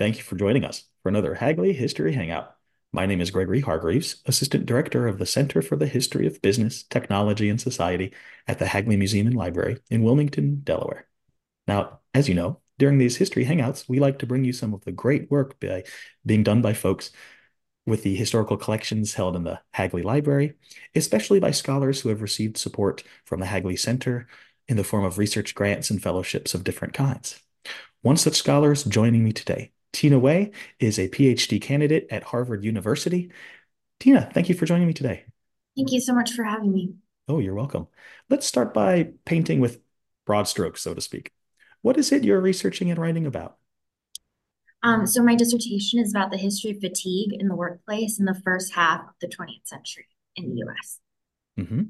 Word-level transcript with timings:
Thank 0.00 0.16
you 0.16 0.22
for 0.22 0.36
joining 0.36 0.64
us 0.64 0.84
for 1.02 1.10
another 1.10 1.34
Hagley 1.34 1.74
History 1.74 2.14
Hangout. 2.14 2.56
My 2.90 3.04
name 3.04 3.20
is 3.20 3.30
Gregory 3.30 3.60
Hargreaves, 3.60 4.22
Assistant 4.24 4.64
Director 4.64 5.06
of 5.06 5.18
the 5.18 5.26
Center 5.26 5.60
for 5.60 5.76
the 5.76 5.86
History 5.86 6.26
of 6.26 6.40
Business, 6.40 6.84
Technology, 6.84 7.50
and 7.50 7.60
Society 7.60 8.14
at 8.46 8.58
the 8.58 8.64
Hagley 8.64 8.96
Museum 8.96 9.26
and 9.26 9.36
Library 9.36 9.76
in 9.90 10.02
Wilmington, 10.02 10.62
Delaware. 10.64 11.06
Now, 11.68 12.00
as 12.14 12.30
you 12.30 12.34
know, 12.34 12.60
during 12.78 12.96
these 12.96 13.18
history 13.18 13.44
hangouts, 13.44 13.90
we 13.90 14.00
like 14.00 14.18
to 14.20 14.26
bring 14.26 14.42
you 14.42 14.54
some 14.54 14.72
of 14.72 14.86
the 14.86 14.90
great 14.90 15.30
work 15.30 15.60
by, 15.60 15.84
being 16.24 16.44
done 16.44 16.62
by 16.62 16.72
folks 16.72 17.10
with 17.84 18.02
the 18.02 18.16
historical 18.16 18.56
collections 18.56 19.12
held 19.12 19.36
in 19.36 19.44
the 19.44 19.60
Hagley 19.72 20.00
Library, 20.00 20.54
especially 20.94 21.40
by 21.40 21.50
scholars 21.50 22.00
who 22.00 22.08
have 22.08 22.22
received 22.22 22.56
support 22.56 23.02
from 23.26 23.40
the 23.40 23.46
Hagley 23.46 23.76
Center 23.76 24.28
in 24.66 24.78
the 24.78 24.84
form 24.84 25.04
of 25.04 25.18
research 25.18 25.54
grants 25.54 25.90
and 25.90 26.02
fellowships 26.02 26.54
of 26.54 26.64
different 26.64 26.94
kinds. 26.94 27.38
One 28.00 28.16
such 28.16 28.36
scholar 28.36 28.72
is 28.72 28.84
joining 28.84 29.22
me 29.22 29.34
today. 29.34 29.72
Tina 29.92 30.18
Wei 30.18 30.52
is 30.78 30.98
a 30.98 31.08
PhD 31.08 31.60
candidate 31.60 32.06
at 32.10 32.22
Harvard 32.22 32.64
University. 32.64 33.30
Tina, 33.98 34.30
thank 34.32 34.48
you 34.48 34.54
for 34.54 34.66
joining 34.66 34.86
me 34.86 34.92
today. 34.92 35.24
Thank 35.76 35.92
you 35.92 36.00
so 36.00 36.14
much 36.14 36.32
for 36.32 36.44
having 36.44 36.72
me. 36.72 36.94
Oh, 37.28 37.38
you're 37.38 37.54
welcome. 37.54 37.86
Let's 38.28 38.46
start 38.46 38.74
by 38.74 39.10
painting 39.24 39.60
with 39.60 39.80
broad 40.26 40.48
strokes, 40.48 40.82
so 40.82 40.94
to 40.94 41.00
speak. 41.00 41.32
What 41.82 41.96
is 41.96 42.12
it 42.12 42.24
you're 42.24 42.40
researching 42.40 42.90
and 42.90 42.98
writing 42.98 43.26
about? 43.26 43.56
Um, 44.82 45.06
so 45.06 45.22
my 45.22 45.34
dissertation 45.34 46.00
is 46.00 46.12
about 46.12 46.30
the 46.30 46.38
history 46.38 46.70
of 46.70 46.78
fatigue 46.78 47.34
in 47.38 47.48
the 47.48 47.54
workplace 47.54 48.18
in 48.18 48.24
the 48.24 48.40
first 48.44 48.72
half 48.74 49.02
of 49.02 49.14
the 49.20 49.28
20th 49.28 49.66
century 49.66 50.06
in 50.36 50.50
the 50.50 50.56
U.S. 50.56 50.98
Mm-hmm. 51.58 51.82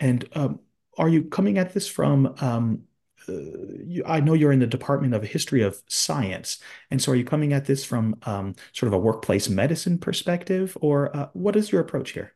And 0.00 0.28
um, 0.32 0.60
are 0.96 1.08
you 1.08 1.24
coming 1.24 1.58
at 1.58 1.74
this 1.74 1.86
from 1.86 2.34
um, 2.40 2.84
you, 3.28 4.02
I 4.06 4.20
know 4.20 4.34
you're 4.34 4.52
in 4.52 4.60
the 4.60 4.66
Department 4.66 5.14
of 5.14 5.22
History 5.22 5.62
of 5.62 5.82
Science, 5.88 6.58
and 6.90 7.00
so 7.00 7.12
are 7.12 7.16
you 7.16 7.24
coming 7.24 7.52
at 7.52 7.66
this 7.66 7.84
from 7.84 8.16
um, 8.24 8.54
sort 8.72 8.88
of 8.88 8.94
a 8.94 8.98
workplace 8.98 9.48
medicine 9.48 9.98
perspective, 9.98 10.76
or 10.80 11.14
uh, 11.16 11.28
what 11.32 11.56
is 11.56 11.72
your 11.72 11.80
approach 11.80 12.10
here? 12.10 12.34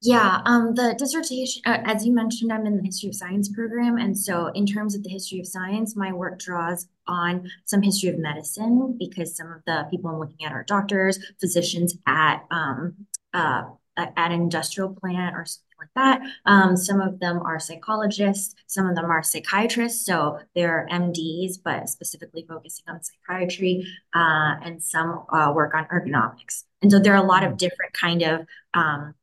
Yeah, 0.00 0.42
um, 0.44 0.74
the 0.74 0.94
dissertation, 0.96 1.62
uh, 1.66 1.78
as 1.84 2.06
you 2.06 2.14
mentioned, 2.14 2.52
I'm 2.52 2.66
in 2.66 2.76
the 2.76 2.84
history 2.84 3.08
of 3.08 3.16
science 3.16 3.48
program. 3.48 3.96
And 3.98 4.16
so, 4.16 4.46
in 4.54 4.64
terms 4.64 4.94
of 4.94 5.02
the 5.02 5.10
history 5.10 5.40
of 5.40 5.46
science, 5.46 5.96
my 5.96 6.12
work 6.12 6.38
draws 6.38 6.86
on 7.08 7.50
some 7.64 7.82
history 7.82 8.10
of 8.10 8.18
medicine 8.18 8.96
because 8.96 9.36
some 9.36 9.50
of 9.50 9.62
the 9.66 9.88
people 9.90 10.10
I'm 10.10 10.20
looking 10.20 10.46
at 10.46 10.52
are 10.52 10.62
doctors, 10.62 11.18
physicians 11.40 11.96
at 12.06 12.44
um, 12.52 13.06
uh, 13.34 13.62
at 13.96 14.12
an 14.16 14.32
industrial 14.32 14.94
plant 14.94 15.34
or 15.34 15.44
like 15.78 15.88
that. 15.94 16.20
Um, 16.46 16.76
some 16.76 17.00
of 17.00 17.20
them 17.20 17.40
are 17.40 17.58
psychologists, 17.58 18.54
some 18.66 18.86
of 18.86 18.96
them 18.96 19.10
are 19.10 19.22
psychiatrists, 19.22 20.04
so 20.04 20.38
they're 20.54 20.86
MDs, 20.90 21.54
but 21.62 21.88
specifically 21.88 22.44
focusing 22.48 22.84
on 22.88 23.00
psychiatry, 23.02 23.86
uh, 24.14 24.56
and 24.62 24.82
some 24.82 25.24
uh, 25.32 25.52
work 25.54 25.74
on 25.74 25.86
ergonomics. 25.86 26.64
And 26.82 26.90
so 26.90 26.98
there 26.98 27.14
are 27.14 27.22
a 27.22 27.26
lot 27.26 27.44
of 27.44 27.56
different 27.56 27.92
kind 27.92 28.22
of 28.22 28.46
um, 28.74 29.14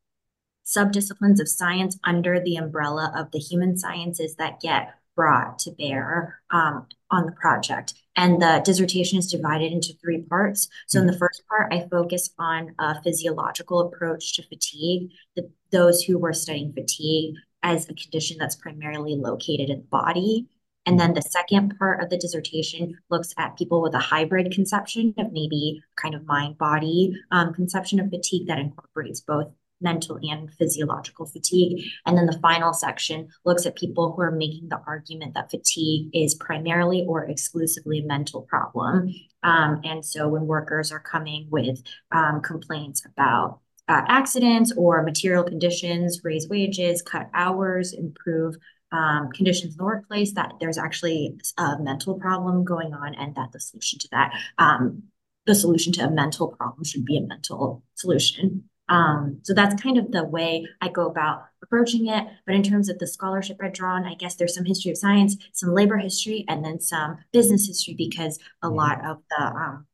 subdisciplines 0.65 1.39
of 1.39 1.47
science 1.47 1.97
under 2.03 2.39
the 2.39 2.55
umbrella 2.55 3.13
of 3.15 3.31
the 3.31 3.39
human 3.39 3.77
sciences 3.77 4.35
that 4.35 4.59
get 4.59 4.95
brought 5.15 5.59
to 5.59 5.71
bear 5.71 6.41
um, 6.51 6.87
on 7.11 7.25
the 7.25 7.31
project. 7.31 7.93
And 8.15 8.41
the 8.41 8.61
dissertation 8.63 9.19
is 9.19 9.29
divided 9.29 9.71
into 9.71 9.93
three 10.01 10.21
parts. 10.21 10.69
So 10.87 10.99
in 10.99 11.07
the 11.07 11.17
first 11.17 11.43
part, 11.49 11.73
I 11.73 11.87
focus 11.89 12.29
on 12.39 12.73
a 12.79 13.01
physiological 13.01 13.81
approach 13.81 14.33
to 14.35 14.43
fatigue, 14.43 15.11
the, 15.35 15.49
those 15.71 16.01
who 16.01 16.17
were 16.17 16.33
studying 16.33 16.71
fatigue 16.71 17.35
as 17.61 17.89
a 17.89 17.93
condition 17.93 18.37
that's 18.37 18.55
primarily 18.55 19.15
located 19.15 19.69
in 19.69 19.79
the 19.79 19.87
body. 19.89 20.47
And 20.85 20.99
then 20.99 21.13
the 21.13 21.21
second 21.21 21.77
part 21.79 22.01
of 22.01 22.09
the 22.09 22.17
dissertation 22.17 22.97
looks 23.09 23.33
at 23.37 23.57
people 23.57 23.81
with 23.81 23.95
a 23.95 23.99
hybrid 23.99 24.51
conception 24.53 25.13
of 25.17 25.33
maybe 25.33 25.81
kind 25.95 26.13
of 26.13 26.25
mind 26.25 26.57
body 26.57 27.19
um, 27.31 27.53
conception 27.53 27.99
of 27.99 28.11
fatigue 28.11 28.47
that 28.47 28.59
incorporates 28.59 29.19
both 29.19 29.47
mental 29.89 30.19
and 30.31 30.53
physiological 30.59 31.25
fatigue. 31.25 31.73
And 32.05 32.17
then 32.17 32.25
the 32.25 32.39
final 32.39 32.73
section 32.73 33.29
looks 33.45 33.65
at 33.65 33.75
people 33.83 34.05
who 34.11 34.21
are 34.21 34.31
making 34.43 34.67
the 34.69 34.81
argument 34.85 35.33
that 35.35 35.51
fatigue 35.51 36.09
is 36.13 36.35
primarily 36.47 37.05
or 37.07 37.19
exclusively 37.23 37.99
a 37.99 38.07
mental 38.15 38.41
problem. 38.41 39.13
Um, 39.43 39.71
and 39.91 40.03
so 40.03 40.27
when 40.27 40.47
workers 40.47 40.91
are 40.91 40.99
coming 41.13 41.47
with 41.49 41.77
um, 42.11 42.41
complaints 42.41 43.05
about 43.05 43.59
uh, 43.87 44.01
accidents 44.07 44.73
or 44.75 45.03
material 45.03 45.43
conditions, 45.43 46.21
raise 46.23 46.49
wages, 46.49 47.01
cut 47.01 47.29
hours, 47.33 47.93
improve 47.93 48.55
um, 48.91 49.29
conditions 49.33 49.73
in 49.73 49.77
the 49.77 49.83
workplace, 49.83 50.33
that 50.33 50.53
there's 50.59 50.77
actually 50.77 51.37
a 51.57 51.77
mental 51.79 52.15
problem 52.15 52.63
going 52.63 52.93
on, 52.93 53.13
and 53.15 53.35
that 53.35 53.51
the 53.51 53.59
solution 53.59 53.99
to 53.99 54.07
that, 54.11 54.33
um, 54.57 55.03
the 55.45 55.55
solution 55.55 55.93
to 55.93 56.01
a 56.07 56.09
mental 56.09 56.47
problem 56.57 56.83
should 56.83 57.05
be 57.05 57.17
a 57.17 57.21
mental 57.21 57.83
solution. 57.95 58.69
Um, 58.87 59.39
so 59.43 59.53
that's 59.53 59.81
kind 59.81 59.97
of 59.97 60.11
the 60.11 60.23
way 60.23 60.65
I 60.81 60.89
go 60.89 61.07
about 61.07 61.45
approaching 61.63 62.07
it. 62.07 62.25
But 62.45 62.55
in 62.55 62.63
terms 62.63 62.89
of 62.89 62.99
the 62.99 63.07
scholarship 63.07 63.57
I've 63.61 63.73
drawn, 63.73 64.05
I 64.05 64.15
guess 64.15 64.35
there's 64.35 64.55
some 64.55 64.65
history 64.65 64.91
of 64.91 64.97
science, 64.97 65.35
some 65.53 65.73
labor 65.73 65.97
history, 65.97 66.45
and 66.47 66.63
then 66.63 66.79
some 66.79 67.17
business 67.31 67.67
history 67.67 67.95
because 67.95 68.39
a 68.61 68.69
lot 68.69 69.03
of 69.03 69.21
the 69.29 69.43
um, 69.43 69.87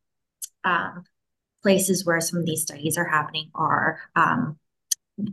um, 0.64 1.04
places 1.64 2.06
where 2.06 2.20
some 2.20 2.40
of 2.40 2.46
these 2.46 2.64
studies 2.64 2.98
are 2.98 3.08
happening 3.08 3.50
are 3.56 4.00
um, 4.16 4.58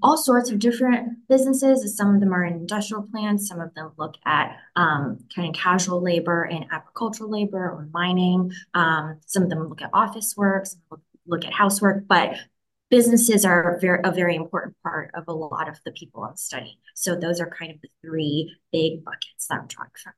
all 0.02 0.16
sorts 0.16 0.50
of 0.50 0.58
different 0.58 1.26
businesses. 1.28 1.96
Some 1.96 2.14
of 2.14 2.20
them 2.20 2.34
are 2.34 2.44
in 2.44 2.54
industrial 2.54 3.08
plants. 3.10 3.48
Some 3.48 3.60
of 3.60 3.74
them 3.74 3.92
look 3.96 4.14
at 4.24 4.56
um, 4.76 5.18
kind 5.34 5.48
of 5.48 5.60
casual 5.60 6.02
labor 6.02 6.44
and 6.44 6.66
agricultural 6.70 7.30
labor 7.30 7.70
or 7.70 7.88
mining. 7.92 8.52
Um, 8.74 9.20
some 9.26 9.42
of 9.42 9.50
them 9.50 9.68
look 9.68 9.82
at 9.82 9.90
office 9.92 10.34
work. 10.36 10.66
Some 10.66 10.80
look, 10.90 11.00
look 11.26 11.44
at 11.44 11.52
housework. 11.52 12.04
But 12.08 12.36
businesses 12.90 13.44
are 13.44 13.78
very, 13.80 14.00
a 14.04 14.10
very 14.10 14.34
important 14.34 14.76
part 14.82 15.10
of 15.14 15.24
a 15.28 15.32
lot 15.32 15.68
of 15.68 15.78
the 15.84 15.92
people 15.92 16.24
I'm 16.24 16.36
studying. 16.36 16.76
So 16.94 17.16
those 17.16 17.40
are 17.40 17.50
kind 17.50 17.72
of 17.72 17.80
the 17.80 17.88
three 18.02 18.56
big 18.72 19.04
buckets 19.04 19.46
that 19.48 19.60
I'm 19.60 19.66
drawing 19.66 19.90
from. 20.02 20.12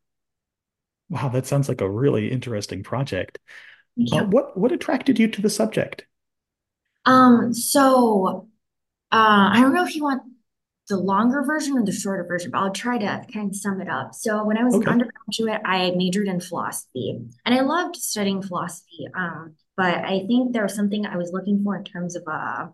Wow, 1.09 1.28
that 1.30 1.47
sounds 1.47 1.69
like 1.69 1.80
a 1.80 1.91
really 1.91 2.30
interesting 2.30 2.82
project. 2.82 3.38
Uh, 4.12 4.25
what 4.25 4.56
what 4.56 4.72
attracted 4.72 5.19
you 5.19 5.28
to 5.28 5.42
the 5.42 5.50
subject? 5.50 6.06
Um, 7.04 7.53
so 7.53 8.48
uh, 9.10 9.50
I 9.53 9.60
don't 9.60 9.75
know 9.75 9.84
if 9.84 9.97
you 9.97 10.04
want 10.04 10.22
the 10.88 10.97
longer 10.97 11.42
version 11.42 11.76
or 11.76 11.84
the 11.84 11.92
shorter 11.92 12.25
version, 12.25 12.50
but 12.50 12.59
I'll 12.59 12.72
try 12.72 12.98
to 12.98 13.26
kind 13.32 13.50
of 13.50 13.56
sum 13.56 13.80
it 13.80 13.88
up. 13.88 14.14
So 14.14 14.44
when 14.44 14.56
I 14.59 14.64
was 14.64 14.75
okay. 14.75 14.84
an 14.84 14.92
undergraduate, 14.92 15.60
I 15.64 15.92
majored 15.97 16.28
in 16.28 16.41
philosophy, 16.41 17.20
and 17.44 17.54
I 17.54 17.60
loved 17.60 17.97
studying 17.97 18.42
philosophy. 18.42 19.09
Um, 19.14 19.54
but 19.80 20.04
I 20.04 20.26
think 20.26 20.52
there 20.52 20.64
was 20.64 20.74
something 20.74 21.06
I 21.06 21.16
was 21.16 21.32
looking 21.32 21.64
for 21.64 21.74
in 21.74 21.84
terms 21.84 22.14
of 22.14 22.22
uh, 22.30 22.66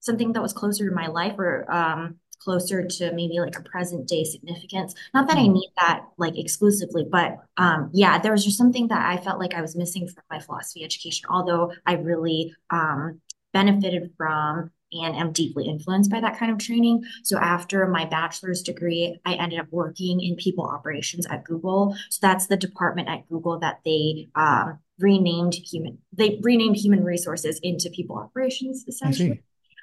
something 0.00 0.32
that 0.32 0.42
was 0.42 0.52
closer 0.52 0.88
to 0.88 0.92
my 0.92 1.06
life 1.06 1.38
or 1.38 1.70
um, 1.70 2.16
closer 2.40 2.84
to 2.84 3.12
maybe 3.12 3.38
like 3.38 3.56
a 3.56 3.62
present 3.62 4.08
day 4.08 4.24
significance. 4.24 4.92
Not 5.14 5.28
that 5.28 5.36
I 5.36 5.44
hmm. 5.44 5.52
need 5.52 5.70
that 5.80 6.06
like 6.18 6.36
exclusively, 6.36 7.06
but 7.08 7.38
um, 7.56 7.90
yeah, 7.92 8.18
there 8.18 8.32
was 8.32 8.44
just 8.44 8.58
something 8.58 8.88
that 8.88 9.06
I 9.06 9.22
felt 9.22 9.38
like 9.38 9.54
I 9.54 9.60
was 9.60 9.76
missing 9.76 10.08
from 10.08 10.24
my 10.28 10.40
philosophy 10.40 10.82
education. 10.82 11.28
Although 11.30 11.72
I 11.86 11.92
really 11.92 12.52
um, 12.70 13.20
benefited 13.52 14.10
from 14.16 14.72
and 14.92 15.14
am 15.14 15.30
deeply 15.30 15.68
influenced 15.68 16.10
by 16.10 16.18
that 16.18 16.36
kind 16.36 16.50
of 16.50 16.58
training. 16.58 17.04
So 17.22 17.38
after 17.38 17.86
my 17.86 18.06
bachelor's 18.06 18.60
degree, 18.60 19.20
I 19.24 19.34
ended 19.34 19.60
up 19.60 19.68
working 19.70 20.20
in 20.20 20.34
people 20.34 20.64
operations 20.64 21.28
at 21.28 21.44
Google. 21.44 21.96
So 22.08 22.18
that's 22.20 22.48
the 22.48 22.56
department 22.56 23.08
at 23.08 23.28
Google 23.28 23.60
that 23.60 23.82
they 23.84 24.30
um, 24.34 24.80
renamed 25.00 25.54
human. 25.54 25.98
They 26.12 26.38
renamed 26.42 26.76
human 26.76 27.04
resources 27.04 27.58
into 27.62 27.90
people 27.90 28.16
operations 28.16 28.84
essentially. 28.86 29.42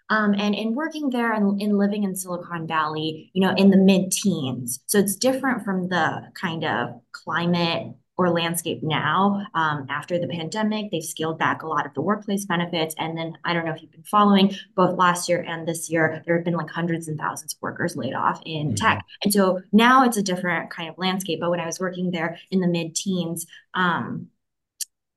Um, 0.09 0.33
and 0.37 0.55
in 0.55 0.73
working 0.73 1.09
there 1.09 1.33
and 1.33 1.61
in 1.61 1.77
living 1.77 2.03
in 2.03 2.15
Silicon 2.15 2.65
Valley, 2.65 3.29
you 3.33 3.41
know, 3.41 3.53
in 3.55 3.71
the 3.71 3.77
mid 3.77 4.11
teens. 4.11 4.79
So 4.85 4.99
it's 4.99 5.15
different 5.15 5.65
from 5.65 5.89
the 5.89 6.29
kind 6.33 6.63
of 6.63 7.01
climate 7.11 7.93
or 8.17 8.31
landscape 8.31 8.81
now 8.81 9.45
um, 9.53 9.85
after 9.89 10.17
the 10.17 10.27
pandemic. 10.27 10.89
They've 10.91 11.03
scaled 11.03 11.37
back 11.37 11.61
a 11.61 11.67
lot 11.67 11.85
of 11.85 11.93
the 11.93 12.01
workplace 12.01 12.45
benefits. 12.45 12.95
And 12.97 13.15
then 13.15 13.37
I 13.43 13.53
don't 13.53 13.63
know 13.63 13.73
if 13.73 13.81
you've 13.81 13.91
been 13.91 14.03
following 14.03 14.55
both 14.75 14.97
last 14.97 15.29
year 15.29 15.45
and 15.47 15.67
this 15.67 15.89
year, 15.89 16.23
there 16.25 16.35
have 16.35 16.43
been 16.43 16.55
like 16.55 16.69
hundreds 16.69 17.07
and 17.07 17.19
thousands 17.19 17.53
of 17.53 17.61
workers 17.61 17.95
laid 17.95 18.15
off 18.15 18.41
in 18.43 18.69
mm-hmm. 18.69 18.75
tech. 18.75 19.05
And 19.23 19.31
so 19.31 19.61
now 19.71 20.03
it's 20.03 20.17
a 20.17 20.23
different 20.23 20.71
kind 20.71 20.89
of 20.89 20.97
landscape. 20.97 21.39
But 21.39 21.51
when 21.51 21.59
I 21.59 21.67
was 21.67 21.79
working 21.79 22.09
there 22.09 22.39
in 22.49 22.59
the 22.59 22.67
mid 22.67 22.95
teens, 22.95 23.45
um, 23.75 24.29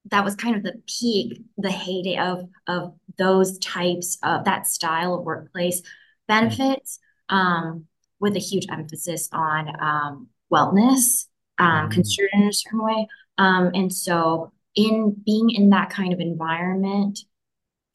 that 0.07 0.25
was 0.25 0.35
kind 0.35 0.57
of 0.57 0.63
the 0.63 0.81
peak, 0.87 1.43
the 1.59 1.71
heyday 1.71 2.17
of, 2.17 2.49
of 2.67 2.95
those 3.19 3.59
types 3.59 4.19
of 4.23 4.45
that 4.45 4.67
style 4.67 5.15
of 5.15 5.25
workplace 5.25 5.83
benefits 6.27 6.99
um, 7.29 7.87
with 8.19 8.37
a 8.37 8.41
huge 8.41 8.67
emphasis 8.71 9.29
on 9.33 9.69
um, 9.81 10.29
wellness 10.53 11.27
um, 11.59 11.89
mm. 11.89 11.91
construed 11.91 12.31
in 12.33 12.43
a 12.43 12.53
certain 12.53 12.83
way. 12.83 13.07
Um, 13.39 13.71
and 13.75 13.93
so, 13.93 14.53
in 14.75 15.17
being 15.25 15.51
in 15.51 15.71
that 15.71 15.91
kind 15.91 16.13
of 16.13 16.21
environment, 16.21 17.19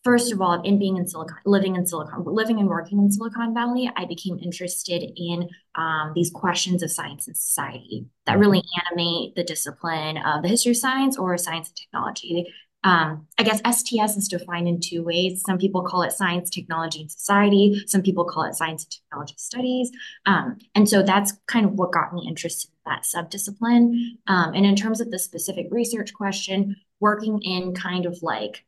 first 0.06 0.32
of 0.32 0.40
all, 0.40 0.62
in 0.62 0.78
being 0.78 0.98
in 0.98 1.08
Silicon, 1.08 1.38
living 1.46 1.76
in 1.76 1.86
Silicon, 1.86 2.24
living 2.26 2.60
and 2.60 2.70
working 2.70 3.00
in 3.00 3.12
Silicon 3.12 3.56
Valley, 3.56 3.92
I 3.98 4.06
became 4.06 4.38
interested 4.40 5.04
in 5.18 5.50
um, 5.74 6.14
these 6.14 6.30
questions 6.30 6.84
of 6.84 6.92
science 6.92 7.28
and 7.28 7.36
society 7.36 8.06
that 8.28 8.38
really 8.38 8.62
animate 8.86 9.36
the 9.36 9.44
discipline 9.44 10.18
of 10.20 10.44
the 10.44 10.48
history 10.48 10.72
of 10.72 10.78
science 10.78 11.18
or 11.18 11.38
science 11.38 11.70
and 11.70 11.76
technology. 11.76 12.46
um, 12.84 13.26
I 13.40 13.44
guess 13.44 13.62
STS 13.66 14.16
is 14.16 14.28
defined 14.28 14.68
in 14.68 14.80
two 14.80 15.04
ways. 15.04 15.42
Some 15.44 15.58
people 15.58 15.82
call 15.82 16.04
it 16.04 16.12
science, 16.12 16.52
technology, 16.52 17.02
and 17.02 17.12
society. 17.12 17.84
Some 17.88 18.04
people 18.04 18.26
call 18.26 18.44
it 18.44 18.54
science 18.54 18.84
and 18.84 18.92
technology 18.92 19.34
studies. 19.38 19.90
Um, 20.28 20.60
and 20.76 20.88
so 20.88 21.02
that's 21.02 21.34
kind 21.48 21.66
of 21.66 21.74
what 21.74 21.92
got 21.92 22.14
me 22.14 22.28
interested 22.28 22.70
in 22.70 22.92
that 22.92 23.04
subdiscipline. 23.04 24.18
Um, 24.28 24.54
and 24.54 24.68
in 24.68 24.76
terms 24.76 25.02
of 25.02 25.10
the 25.10 25.18
specific 25.18 25.66
research 25.72 26.14
question, 26.14 26.76
working 27.00 27.42
in 27.42 27.74
kind 27.74 28.06
of 28.06 28.20
like 28.22 28.64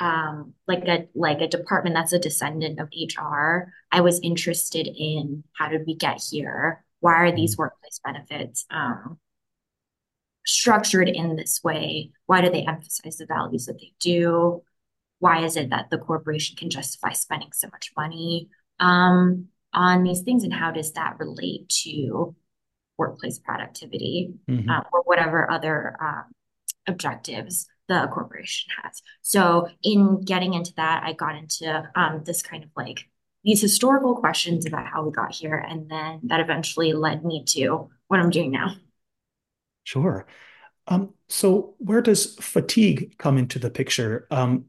um, 0.00 0.54
like 0.66 0.84
a 0.86 1.08
like 1.14 1.40
a 1.40 1.48
department 1.48 1.94
that's 1.94 2.12
a 2.12 2.18
descendant 2.18 2.80
of 2.80 2.88
HR, 2.88 3.72
I 3.90 4.00
was 4.00 4.20
interested 4.20 4.86
in 4.86 5.44
how 5.52 5.68
did 5.68 5.86
we 5.86 5.94
get 5.94 6.22
here? 6.30 6.84
Why 7.00 7.14
are 7.14 7.34
these 7.34 7.54
mm-hmm. 7.54 7.62
workplace 7.62 8.00
benefits 8.04 8.64
um, 8.70 9.18
structured 10.46 11.08
in 11.08 11.36
this 11.36 11.60
way? 11.62 12.12
Why 12.26 12.40
do 12.40 12.50
they 12.50 12.64
emphasize 12.64 13.18
the 13.18 13.26
values 13.26 13.66
that 13.66 13.78
they 13.78 13.92
do? 14.00 14.62
Why 15.18 15.44
is 15.44 15.56
it 15.56 15.70
that 15.70 15.90
the 15.90 15.98
corporation 15.98 16.56
can 16.56 16.70
justify 16.70 17.12
spending 17.12 17.50
so 17.52 17.68
much 17.72 17.92
money 17.96 18.48
um, 18.78 19.46
on 19.72 20.04
these 20.04 20.22
things? 20.22 20.44
And 20.44 20.52
how 20.52 20.70
does 20.70 20.92
that 20.92 21.16
relate 21.18 21.68
to 21.84 22.36
workplace 22.96 23.38
productivity 23.38 24.34
mm-hmm. 24.48 24.68
uh, 24.68 24.82
or 24.92 25.02
whatever 25.02 25.50
other 25.50 25.96
um, 26.00 26.24
objectives 26.86 27.68
the 27.88 28.08
corporation 28.12 28.70
has? 28.82 29.02
So, 29.22 29.68
in 29.82 30.22
getting 30.22 30.54
into 30.54 30.72
that, 30.76 31.02
I 31.04 31.12
got 31.12 31.36
into 31.36 31.90
um, 31.94 32.22
this 32.24 32.42
kind 32.42 32.64
of 32.64 32.70
like 32.76 33.08
these 33.44 33.60
historical 33.60 34.16
questions 34.16 34.66
about 34.66 34.86
how 34.86 35.04
we 35.04 35.12
got 35.12 35.34
here. 35.34 35.56
And 35.56 35.90
then 35.90 36.20
that 36.24 36.40
eventually 36.40 36.92
led 36.92 37.24
me 37.24 37.44
to 37.48 37.88
what 38.08 38.20
I'm 38.20 38.30
doing 38.30 38.50
now. 38.50 38.74
Sure. 39.84 40.26
Um, 40.86 41.14
so 41.28 41.74
where 41.78 42.02
does 42.02 42.34
fatigue 42.36 43.16
come 43.18 43.38
into 43.38 43.58
the 43.58 43.70
picture? 43.70 44.26
Um, 44.30 44.66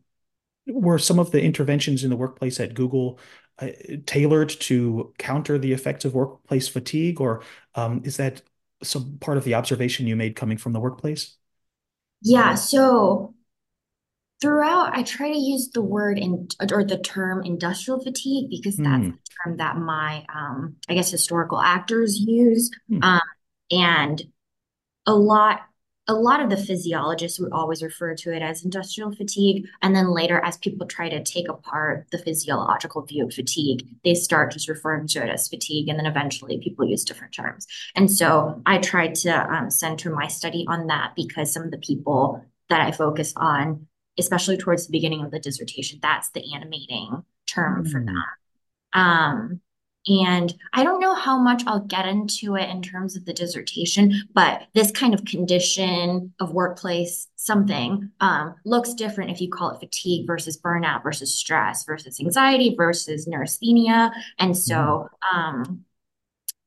were 0.68 1.00
some 1.00 1.20
of 1.20 1.32
the 1.32 1.42
interventions 1.42 2.04
in 2.04 2.10
the 2.10 2.16
workplace 2.16 2.60
at 2.60 2.74
Google 2.74 3.20
uh, 3.60 3.70
tailored 4.06 4.50
to 4.50 5.14
counter 5.18 5.58
the 5.58 5.74
effects 5.74 6.06
of 6.06 6.14
workplace 6.14 6.68
fatigue, 6.68 7.20
or 7.20 7.42
um, 7.76 8.02
is 8.06 8.18
that 8.18 8.42
some 8.84 9.18
part 9.20 9.38
of 9.38 9.44
the 9.44 9.56
observation 9.56 10.08
you 10.08 10.16
made 10.16 10.36
coming 10.36 10.58
from 10.58 10.74
the 10.74 10.80
workplace? 10.80 11.36
Yeah, 12.22 12.56
so 12.56 13.34
throughout, 14.42 14.96
I 14.96 15.04
try 15.04 15.32
to 15.32 15.38
use 15.38 15.70
the 15.70 15.82
word 15.82 16.18
in 16.18 16.48
or 16.72 16.84
the 16.84 16.98
term 16.98 17.44
industrial 17.44 18.02
fatigue 18.02 18.50
because 18.50 18.78
that's 18.78 18.88
mm. 18.88 19.12
the 19.12 19.20
term 19.44 19.58
that 19.58 19.78
my, 19.78 20.26
um, 20.34 20.76
I 20.88 20.96
guess, 20.96 21.12
historical 21.12 21.60
actors 21.60 22.18
use. 22.18 22.72
Mm. 22.92 23.04
Um, 23.04 23.22
and 23.72 24.24
a 25.06 25.14
lot 25.14 25.62
a 26.10 26.14
lot 26.14 26.42
of 26.42 26.50
the 26.50 26.58
physiologists 26.58 27.40
would 27.40 27.54
always 27.54 27.84
refer 27.84 28.16
to 28.16 28.34
it 28.34 28.42
as 28.42 28.66
industrial 28.66 29.12
fatigue. 29.12 29.68
And 29.84 29.96
then 29.96 30.12
later, 30.12 30.44
as 30.44 30.58
people 30.58 30.88
try 30.88 31.08
to 31.08 31.24
take 31.24 31.48
apart 31.48 32.08
the 32.12 32.18
physiological 32.18 33.04
view 33.04 33.28
of 33.28 33.34
fatigue, 33.34 33.88
they 34.04 34.16
start 34.16 34.52
just 34.52 34.68
referring 34.68 35.08
to 35.10 35.24
it 35.24 35.30
as 35.30 35.48
fatigue. 35.48 35.88
And 35.88 36.00
then 36.00 36.08
eventually 36.08 36.58
people 36.58 36.84
use 36.84 37.06
different 37.06 37.36
terms. 37.36 37.68
And 37.96 38.12
so 38.12 38.60
I 38.66 38.80
tried 38.80 39.14
to 39.16 39.54
um, 39.54 39.70
center 39.70 40.10
my 40.10 40.26
study 40.26 40.66
on 40.68 40.88
that 40.88 41.14
because 41.16 41.54
some 41.54 41.62
of 41.62 41.70
the 41.70 41.78
people 41.78 42.44
that 42.70 42.82
I 42.82 42.92
focus 42.92 43.32
on, 43.36 43.86
especially 44.18 44.58
towards 44.58 44.88
the 44.88 44.92
beginning 44.92 45.24
of 45.24 45.30
the 45.30 45.40
dissertation, 45.40 46.00
that's 46.02 46.32
the 46.32 46.56
animating 46.56 47.24
term 47.46 47.86
mm. 47.86 47.92
for 47.92 48.04
that. 48.04 49.00
Um, 49.00 49.62
and 50.08 50.54
I 50.74 50.84
don't 50.84 51.02
know 51.02 51.14
how 51.14 51.38
much 51.38 51.64
I'll 51.68 51.82
get 51.82 52.08
into 52.08 52.56
it 52.56 52.70
in 52.70 52.82
terms 52.82 53.16
of 53.16 53.26
the 53.26 53.34
dissertation, 53.34 54.14
but 54.34 54.64
this 54.74 54.92
kind 54.92 55.14
of 55.14 55.26
condition 55.26 56.34
of 56.40 56.54
workplace 56.54 57.28
something 57.36 58.10
um, 58.22 58.56
looks 58.66 58.94
different 58.94 59.32
if 59.32 59.42
you 59.42 59.50
call 59.50 59.72
it 59.72 59.80
fatigue 59.80 60.26
versus 60.26 60.60
burnout 60.60 61.04
versus 61.04 61.36
stress 61.36 61.84
versus 61.86 62.20
anxiety 62.20 62.76
versus 62.78 63.28
neurasthenia. 63.28 64.12
And 64.38 64.58
so 64.58 65.10
mm-hmm. 65.24 65.38
um, 65.38 65.86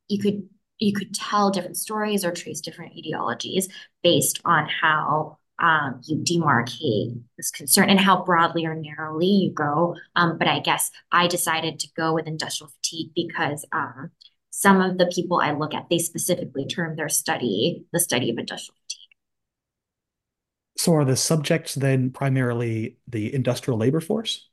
you 0.09 0.19
could 0.19 0.49
you 0.79 0.93
could 0.93 1.15
tell 1.15 1.51
different 1.51 1.77
stories 1.77 2.25
or 2.25 2.33
trace 2.33 2.61
different 2.61 2.95
etiologies 2.95 3.67
based 4.03 4.41
on 4.45 4.67
how 4.67 5.39
um, 5.63 6.01
you 6.05 6.17
demarcate 6.19 7.21
this 7.37 7.51
concern 7.53 7.89
and 7.89 8.01
how 8.01 8.25
broadly 8.25 8.67
or 8.67 8.75
narrowly 8.75 9.27
you 9.27 9.53
go. 9.53 9.97
Um, 10.17 10.37
but 10.37 10.49
I 10.49 10.59
guess 10.59 10.91
I 11.13 11.29
decided 11.29 11.79
to 11.81 11.89
go 11.97 12.13
with 12.13 12.27
industrial 12.27 12.73
fatigue 12.83 13.13
because 13.15 13.65
um, 13.73 14.11
some 14.51 14.81
of 14.81 14.99
the 14.99 15.07
people 15.07 15.41
I 15.41 15.53
look 15.53 15.73
at, 15.73 15.89
they 15.89 15.99
specifically 15.99 16.67
term 16.67 16.97
their 16.97 17.09
study 17.09 17.85
the 17.93 18.01
study 18.01 18.31
of 18.31 18.39
industrial 18.39 18.77
fatigue. 18.83 18.99
So 20.77 20.95
are 20.95 21.05
the 21.05 21.17
subjects 21.17 21.77
then 21.77 22.11
primarily 22.11 22.97
the 23.07 23.33
industrial 23.33 23.79
labor 23.79 24.01
force? 24.01 24.49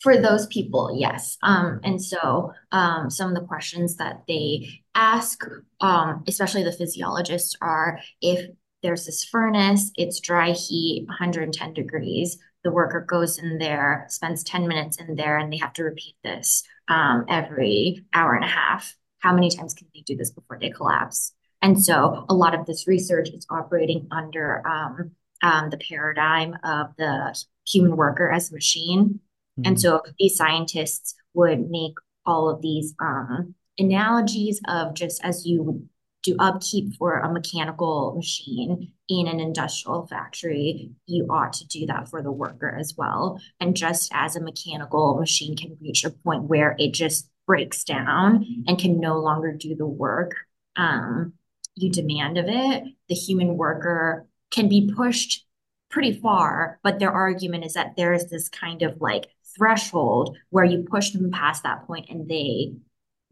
For 0.00 0.16
those 0.16 0.46
people, 0.46 0.94
yes. 0.98 1.38
Um, 1.42 1.80
and 1.82 2.02
so 2.02 2.52
um, 2.72 3.10
some 3.10 3.30
of 3.30 3.34
the 3.40 3.46
questions 3.46 3.96
that 3.96 4.22
they 4.28 4.80
ask, 4.94 5.42
um, 5.80 6.24
especially 6.26 6.62
the 6.62 6.72
physiologists, 6.72 7.56
are 7.62 8.00
if 8.20 8.50
there's 8.84 9.06
this 9.06 9.24
furnace, 9.24 9.90
it's 9.96 10.20
dry 10.20 10.50
heat, 10.52 11.06
110 11.08 11.72
degrees. 11.72 12.38
The 12.64 12.70
worker 12.70 13.00
goes 13.00 13.38
in 13.38 13.56
there, 13.56 14.06
spends 14.10 14.44
10 14.44 14.68
minutes 14.68 14.98
in 14.98 15.16
there, 15.16 15.38
and 15.38 15.50
they 15.50 15.56
have 15.56 15.72
to 15.72 15.84
repeat 15.84 16.16
this 16.22 16.62
um, 16.88 17.24
every 17.28 18.04
hour 18.12 18.34
and 18.34 18.44
a 18.44 18.48
half. 18.48 18.94
How 19.20 19.32
many 19.32 19.48
times 19.50 19.72
can 19.72 19.88
they 19.94 20.02
do 20.02 20.16
this 20.16 20.30
before 20.30 20.58
they 20.60 20.68
collapse? 20.68 21.32
And 21.62 21.82
so 21.82 22.26
a 22.28 22.34
lot 22.34 22.54
of 22.54 22.66
this 22.66 22.86
research 22.86 23.30
is 23.30 23.46
operating 23.48 24.06
under 24.10 24.62
um, 24.68 25.12
um, 25.42 25.70
the 25.70 25.78
paradigm 25.78 26.58
of 26.62 26.88
the 26.98 27.42
human 27.66 27.96
worker 27.96 28.30
as 28.30 28.50
a 28.50 28.54
machine. 28.54 29.20
Mm-hmm. 29.58 29.62
And 29.66 29.80
so 29.80 30.02
these 30.18 30.36
scientists 30.36 31.14
would 31.32 31.70
make 31.70 31.94
all 32.26 32.50
of 32.50 32.60
these 32.60 32.94
um, 33.00 33.54
analogies 33.78 34.60
of 34.68 34.92
just 34.92 35.24
as 35.24 35.46
you 35.46 35.88
do 36.24 36.34
upkeep 36.38 36.96
for 36.96 37.18
a 37.18 37.32
mechanical 37.32 38.14
machine 38.16 38.92
in 39.08 39.28
an 39.28 39.38
industrial 39.38 40.06
factory, 40.06 40.90
you 41.06 41.26
ought 41.28 41.52
to 41.52 41.66
do 41.66 41.86
that 41.86 42.08
for 42.08 42.22
the 42.22 42.32
worker 42.32 42.74
as 42.76 42.94
well. 42.96 43.38
And 43.60 43.76
just 43.76 44.10
as 44.12 44.34
a 44.34 44.40
mechanical 44.40 45.18
machine 45.18 45.56
can 45.56 45.76
reach 45.80 46.02
a 46.02 46.10
point 46.10 46.44
where 46.44 46.74
it 46.78 46.94
just 46.94 47.28
breaks 47.46 47.84
down 47.84 48.46
and 48.66 48.78
can 48.78 48.98
no 48.98 49.18
longer 49.18 49.52
do 49.52 49.76
the 49.76 49.86
work 49.86 50.34
um, 50.76 51.34
you 51.74 51.90
demand 51.90 52.38
of 52.38 52.46
it, 52.48 52.84
the 53.08 53.14
human 53.14 53.56
worker 53.56 54.26
can 54.50 54.68
be 54.68 54.90
pushed 54.96 55.44
pretty 55.90 56.18
far. 56.20 56.78
But 56.82 56.98
their 56.98 57.10
argument 57.10 57.64
is 57.64 57.74
that 57.74 57.96
there 57.96 58.12
is 58.12 58.30
this 58.30 58.48
kind 58.48 58.82
of 58.82 59.00
like 59.00 59.26
threshold 59.56 60.36
where 60.50 60.64
you 60.64 60.84
push 60.88 61.10
them 61.10 61.30
past 61.30 61.62
that 61.62 61.86
point 61.86 62.06
and 62.08 62.28
they 62.28 62.74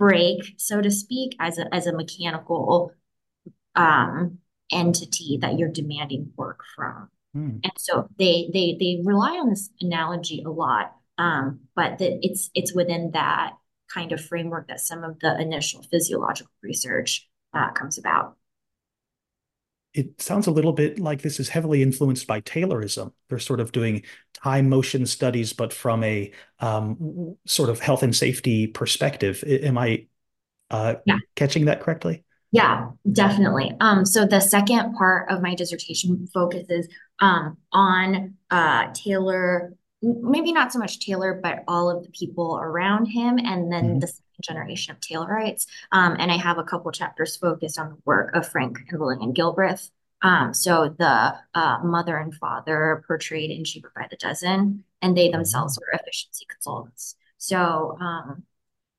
break, 0.03 0.55
so 0.57 0.81
to 0.83 0.91
speak, 0.91 1.37
as 1.39 1.59
a 1.59 1.73
as 1.73 1.87
a 1.87 1.93
mechanical 1.93 2.93
um, 3.77 4.39
entity 4.73 5.39
that 5.41 5.57
you're 5.59 5.69
demanding 5.69 6.33
work 6.37 6.65
from. 6.75 7.09
Mm. 7.37 7.61
And 7.63 7.73
so 7.77 8.09
they 8.19 8.51
they 8.53 8.77
they 8.81 9.01
rely 9.05 9.39
on 9.39 9.49
this 9.49 9.71
analogy 9.81 10.43
a 10.45 10.51
lot, 10.51 10.97
um, 11.19 11.61
but 11.77 11.99
that 11.99 12.19
it's 12.27 12.51
it's 12.53 12.75
within 12.75 13.13
that 13.13 13.53
kind 13.95 14.11
of 14.11 14.21
framework 14.21 14.67
that 14.67 14.81
some 14.81 15.05
of 15.05 15.21
the 15.21 15.41
initial 15.41 15.85
physiological 15.85 16.51
research 16.65 17.29
uh, 17.55 17.71
comes 17.71 17.97
about. 17.97 18.37
It 19.95 20.21
sounds 20.21 20.47
a 20.47 20.51
little 20.51 20.73
bit 20.73 20.99
like 20.99 21.23
this 21.23 21.39
is 21.39 21.49
heavily 21.49 21.83
influenced 21.83 22.27
by 22.27 22.41
Taylorism. 22.41 23.13
They're 23.29 23.39
sort 23.39 23.61
of 23.61 23.73
doing 23.73 24.03
time 24.35 24.69
motion 24.69 25.07
studies, 25.07 25.53
but 25.53 25.73
from 25.73 26.03
a 26.03 26.33
um, 26.61 27.37
sort 27.47 27.69
of 27.69 27.81
health 27.81 28.03
and 28.03 28.15
safety 28.15 28.67
perspective. 28.67 29.45
Am 29.47 29.77
I 29.77 30.07
uh, 30.71 30.95
yeah. 31.05 31.19
catching 31.37 31.67
that 31.67 31.81
correctly? 31.81 32.25
Yeah, 32.53 32.91
definitely. 33.11 33.73
Um, 33.81 34.05
so 34.05 34.27
the 34.27 34.41
second 34.41 34.95
part 34.95 35.31
of 35.31 35.41
my 35.41 35.55
dissertation 35.55 36.29
focuses 36.33 36.87
um, 37.19 37.57
on 37.73 38.35
uh, 38.51 38.89
Taylor, 38.93 39.73
maybe 40.03 40.53
not 40.53 40.71
so 40.71 40.79
much 40.79 41.01
Taylor, 41.01 41.41
but 41.43 41.65
all 41.67 41.91
of 41.91 42.03
the 42.05 42.11
people 42.11 42.59
around 42.61 43.07
him, 43.07 43.39
and 43.39 43.73
then 43.73 43.85
mm-hmm. 43.85 43.99
the 44.01 44.13
generation 44.41 44.95
of 44.95 45.01
Taylorites. 45.01 45.67
Um, 45.91 46.17
and 46.19 46.31
I 46.31 46.37
have 46.37 46.59
a 46.59 46.65
couple 46.65 46.91
chapters 46.93 47.37
focused 47.37 47.79
on 47.79 47.91
the 47.91 47.99
work 48.05 48.35
of 48.35 48.49
Frank 48.49 48.79
and 48.89 49.01
Lillian 49.01 49.35
Gilbreth. 49.35 49.91
Um, 50.23 50.55
so 50.55 50.95
the 50.99 51.35
uh, 51.55 51.79
mother 51.83 52.17
and 52.17 52.35
father 52.35 53.03
portrayed 53.07 53.51
in 53.51 53.65
Cheaper 53.65 53.93
by 53.95 54.07
the 54.09 54.17
Dozen, 54.17 54.85
and 55.01 55.17
they 55.17 55.31
themselves 55.31 55.79
were 55.79 55.99
efficiency 55.99 56.47
consultants. 56.49 57.17
So 57.39 57.99
um, 58.01 58.45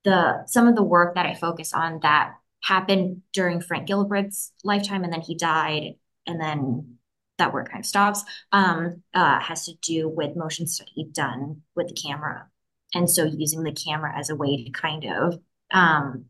the 0.04 0.46
some 0.48 0.68
of 0.68 0.76
the 0.76 0.84
work 0.84 1.16
that 1.16 1.26
I 1.26 1.34
focus 1.34 1.74
on 1.74 2.00
that 2.02 2.34
happened 2.62 3.22
during 3.32 3.62
Frank 3.62 3.88
Gilbreth's 3.88 4.52
lifetime, 4.64 5.04
and 5.04 5.14
then 5.14 5.22
he 5.22 5.36
died, 5.36 5.96
and 6.28 6.42
then 6.42 6.98
that 7.38 7.54
work 7.54 7.70
kind 7.70 7.80
of 7.80 7.86
stops. 7.86 8.24
Um, 8.52 9.04
uh, 9.14 9.40
has 9.40 9.66
to 9.66 9.74
do 9.82 10.10
with 10.10 10.36
motion 10.36 10.68
study 10.68 11.08
done 11.12 11.62
with 11.74 11.88
the 11.88 11.94
camera, 11.94 12.50
and 12.94 13.10
so 13.10 13.24
using 13.24 13.64
the 13.64 13.72
camera 13.72 14.14
as 14.18 14.30
a 14.30 14.36
way 14.36 14.64
to 14.64 14.72
kind 14.72 15.06
of 15.06 15.40
um, 15.72 16.26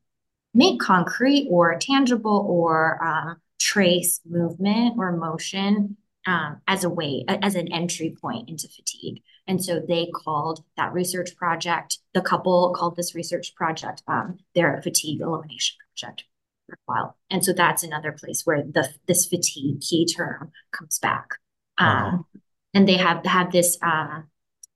make 0.53 0.79
concrete 0.79 1.47
or 1.49 1.77
tangible 1.79 2.45
or 2.47 3.03
um, 3.03 3.37
trace 3.59 4.21
movement 4.25 4.95
or 4.97 5.11
motion 5.11 5.97
um, 6.25 6.61
as 6.67 6.83
a 6.83 6.89
way, 6.89 7.25
as 7.27 7.55
an 7.55 7.71
entry 7.71 8.15
point 8.21 8.49
into 8.49 8.67
fatigue. 8.67 9.21
And 9.47 9.63
so 9.63 9.81
they 9.85 10.09
called 10.13 10.63
that 10.77 10.93
research 10.93 11.35
project, 11.35 11.97
the 12.13 12.21
couple 12.21 12.73
called 12.75 12.95
this 12.95 13.13
research 13.13 13.55
project 13.55 14.01
um, 14.07 14.37
their 14.55 14.81
fatigue 14.81 15.21
elimination 15.21 15.77
project 15.89 16.23
for 16.67 16.75
a 16.75 16.77
while. 16.85 17.17
And 17.29 17.43
so 17.43 17.51
that's 17.51 17.83
another 17.83 18.13
place 18.13 18.45
where 18.45 18.63
the 18.63 18.87
this 19.05 19.25
fatigue 19.25 19.81
key 19.81 20.05
term 20.05 20.51
comes 20.71 20.99
back. 20.99 21.35
Um, 21.77 22.25
and 22.73 22.87
they 22.87 22.97
have 22.97 23.25
have 23.25 23.51
this 23.51 23.77
um, 23.81 24.29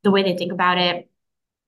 the 0.03 0.11
way 0.11 0.23
they 0.23 0.35
think 0.35 0.51
about 0.51 0.77
it, 0.77 1.09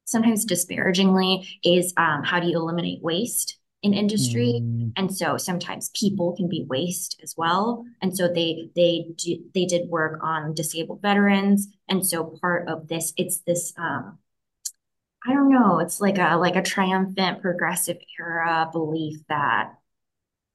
sometimes 0.09 0.45
disparagingly, 0.45 1.47
is 1.63 1.93
um, 1.97 2.23
how 2.23 2.39
do 2.39 2.47
you 2.47 2.57
eliminate 2.57 3.01
waste? 3.01 3.59
in 3.81 3.93
industry 3.93 4.59
mm. 4.61 4.91
and 4.97 5.15
so 5.15 5.37
sometimes 5.37 5.89
people 5.93 6.35
can 6.35 6.49
be 6.49 6.65
waste 6.67 7.19
as 7.23 7.33
well 7.37 7.85
and 8.01 8.15
so 8.15 8.27
they 8.27 8.69
they 8.75 9.05
do 9.15 9.37
they 9.53 9.65
did 9.65 9.87
work 9.87 10.19
on 10.21 10.53
disabled 10.53 11.01
veterans 11.01 11.67
and 11.87 12.05
so 12.05 12.37
part 12.41 12.67
of 12.67 12.87
this 12.89 13.13
it's 13.15 13.39
this 13.41 13.73
um 13.77 14.17
i 15.25 15.33
don't 15.33 15.49
know 15.49 15.79
it's 15.79 16.01
like 16.01 16.17
a 16.17 16.35
like 16.35 16.57
a 16.57 16.61
triumphant 16.61 17.41
progressive 17.41 17.97
era 18.19 18.67
belief 18.71 19.17
that 19.29 19.73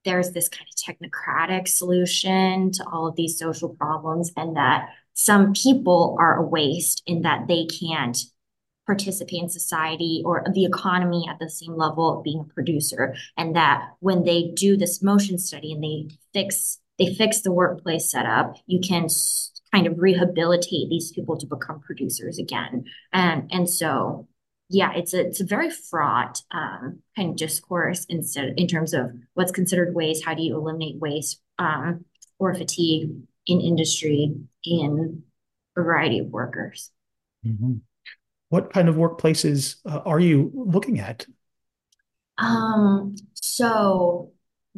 there's 0.04 0.32
this 0.32 0.50
kind 0.50 0.66
of 0.68 0.76
technocratic 0.76 1.66
solution 1.66 2.70
to 2.73 2.84
all 2.92 3.06
of 3.06 3.16
these 3.16 3.38
social 3.38 3.70
problems 3.70 4.32
and 4.37 4.56
that 4.56 4.90
some 5.14 5.54
people 5.54 6.14
are 6.20 6.37
a 6.37 6.46
waste 6.46 7.02
in 7.06 7.23
that 7.23 7.49
they 7.49 7.64
can't 7.66 8.18
participate 8.87 9.43
in 9.43 9.49
society 9.49 10.23
or 10.25 10.45
the 10.53 10.64
economy 10.64 11.26
at 11.29 11.38
the 11.38 11.49
same 11.49 11.76
level 11.76 12.19
of 12.19 12.25
being 12.25 12.41
a 12.41 12.55
producer. 12.55 13.14
And 13.37 13.57
that 13.57 13.91
when 14.00 14.25
they 14.25 14.53
do 14.55 14.76
this 14.76 15.03
motion 15.03 15.38
study 15.38 15.73
and 15.73 15.83
they 15.83 16.14
fix 16.33 16.79
they 16.99 17.12
fix 17.14 17.41
the 17.41 17.50
workplace 17.50 18.11
setup 18.11 18.57
you 18.67 18.79
can 18.79 19.09
kind 19.73 19.88
of 19.88 19.99
rehabilitate 19.99 20.88
these 20.88 21.11
people 21.11 21.37
to 21.37 21.47
become 21.47 21.81
producers 21.81 22.38
again. 22.38 22.85
And 23.12 23.50
and 23.53 23.69
so 23.69 24.29
yeah 24.71 24.93
it's 24.95 25.12
a 25.14 25.26
it's 25.26 25.41
a 25.41 25.47
very 25.47 25.71
fraught 25.71 26.43
um, 26.50 27.00
kind 27.17 27.31
of 27.31 27.37
discourse 27.37 28.07
instead 28.09 28.55
in 28.57 28.67
terms 28.67 28.95
of 28.95 29.12
what's 29.35 29.53
considered 29.53 29.95
waste 29.95 30.25
how 30.25 30.35
do 30.35 30.43
you 30.43 30.57
eliminate 30.57 30.99
waste 30.99 31.41
um, 31.59 32.05
or 32.38 32.55
fatigue 32.55 33.11
in 33.47 33.61
industry 33.61 34.35
in 34.64 35.23
a 35.76 35.83
variety 35.83 36.19
of 36.19 36.26
workers. 36.29 36.91
Mm-hmm 37.47 37.75
what 38.54 38.73
kind 38.73 38.88
of 38.88 38.94
workplaces 38.94 39.78
uh, 39.84 39.99
are 40.06 40.20
you 40.20 40.52
looking 40.54 41.00
at? 41.00 41.26
Um, 42.38 43.16
so 43.34 44.30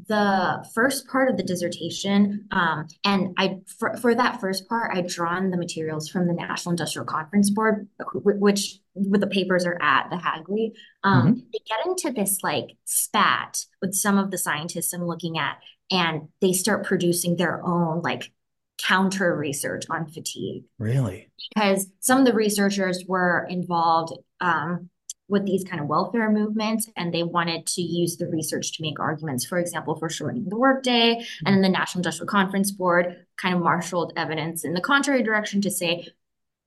the 0.09 0.67
first 0.75 1.07
part 1.09 1.29
of 1.29 1.37
the 1.37 1.43
dissertation, 1.43 2.47
um, 2.53 2.87
and 3.05 3.35
I 3.37 3.59
for, 3.79 3.95
for 3.99 4.15
that 4.15 4.41
first 4.41 4.67
part, 4.67 4.97
I'd 4.97 5.09
drawn 5.09 5.51
the 5.51 5.59
materials 5.59 6.09
from 6.09 6.27
the 6.27 6.33
National 6.33 6.71
Industrial 6.71 7.05
Conference 7.05 7.51
Board, 7.51 7.87
which 8.15 8.79
with 8.95 9.21
the 9.21 9.27
papers 9.27 9.67
are 9.67 9.79
at 9.83 10.09
the 10.09 10.17
Hagley. 10.17 10.73
Um, 11.05 11.23
mm-hmm. 11.23 11.41
They 11.53 11.61
get 11.69 11.85
into 11.85 12.13
this 12.19 12.39
like 12.43 12.79
spat 12.87 13.67
with 13.83 13.93
some 13.93 14.17
of 14.17 14.31
the 14.31 14.39
scientists 14.39 14.95
I'm 14.95 15.05
looking 15.05 15.37
at, 15.37 15.59
and 15.91 16.29
they 16.41 16.55
start 16.55 16.87
producing 16.87 17.37
their 17.37 17.63
own 17.63 18.01
like 18.01 18.33
counter 18.79 19.37
research 19.37 19.85
on 19.91 20.07
fatigue. 20.07 20.65
Really? 20.79 21.31
Because 21.55 21.89
some 22.01 22.19
of 22.19 22.27
the 22.27 22.35
researchers 22.35 23.05
were 23.07 23.47
involved 23.49 24.13
um, 24.41 24.91
with 25.29 25.45
these 25.45 25.65
kind 25.65 25.81
of 25.81 25.89
welfare 25.89 26.31
movements 26.31 26.89
and 26.97 27.13
they 27.13 27.23
wanted 27.23 27.67
to 27.67 27.83
use 27.83 28.17
the 28.17 28.29
research 28.29 28.77
to 28.77 28.83
make 28.83 29.01
arguments, 29.01 29.45
for 29.45 29.59
example, 29.59 29.97
for 29.97 30.09
shortening 30.09 30.49
the 30.49 30.57
workday. 30.57 31.17
Mm-hmm. 31.17 31.47
And 31.47 31.57
then 31.57 31.63
the 31.63 31.79
National 31.79 32.01
Industrial 32.01 32.29
Conference 32.29 32.71
Board 32.71 33.27
kind 33.37 33.55
of 33.55 33.61
marshaled 33.61 34.13
evidence 34.17 34.65
in 34.65 34.75
the 34.75 34.81
contrary 34.81 35.23
direction 35.23 35.61
to 35.63 35.71
say 35.71 36.09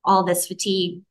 all 0.04 0.24
this 0.24 0.46
fatigue 0.46 1.02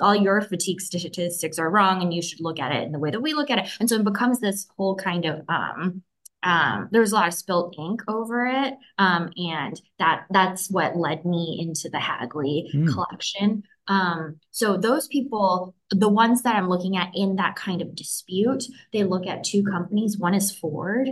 all 0.00 0.14
your 0.14 0.40
fatigue 0.40 0.80
statistics 0.80 1.58
are 1.58 1.70
wrong 1.70 2.02
and 2.02 2.12
you 2.12 2.20
should 2.22 2.40
look 2.40 2.58
at 2.58 2.72
it 2.72 2.84
in 2.84 2.92
the 2.92 2.98
way 2.98 3.10
that 3.10 3.20
we 3.20 3.32
look 3.32 3.50
at 3.50 3.58
it 3.58 3.70
and 3.78 3.88
so 3.88 3.96
it 3.96 4.04
becomes 4.04 4.40
this 4.40 4.66
whole 4.76 4.96
kind 4.96 5.24
of 5.24 5.44
um, 5.48 6.02
um, 6.42 6.88
there 6.92 7.00
was 7.00 7.12
a 7.12 7.16
lot 7.16 7.28
of 7.28 7.34
spilled 7.34 7.74
ink 7.78 8.02
over 8.06 8.46
it, 8.46 8.74
um, 8.98 9.30
and 9.36 9.80
that 9.98 10.26
that's 10.30 10.70
what 10.70 10.96
led 10.96 11.24
me 11.24 11.58
into 11.60 11.88
the 11.88 11.98
Hagley 11.98 12.70
mm. 12.72 12.92
collection. 12.92 13.64
Um, 13.88 14.38
so 14.50 14.76
those 14.76 15.08
people, 15.08 15.74
the 15.90 16.08
ones 16.08 16.42
that 16.42 16.54
I'm 16.54 16.68
looking 16.68 16.96
at 16.96 17.10
in 17.14 17.36
that 17.36 17.56
kind 17.56 17.82
of 17.82 17.94
dispute, 17.94 18.64
they 18.92 19.02
look 19.02 19.26
at 19.26 19.44
two 19.44 19.64
companies. 19.64 20.18
One 20.18 20.34
is 20.34 20.54
Ford, 20.54 21.08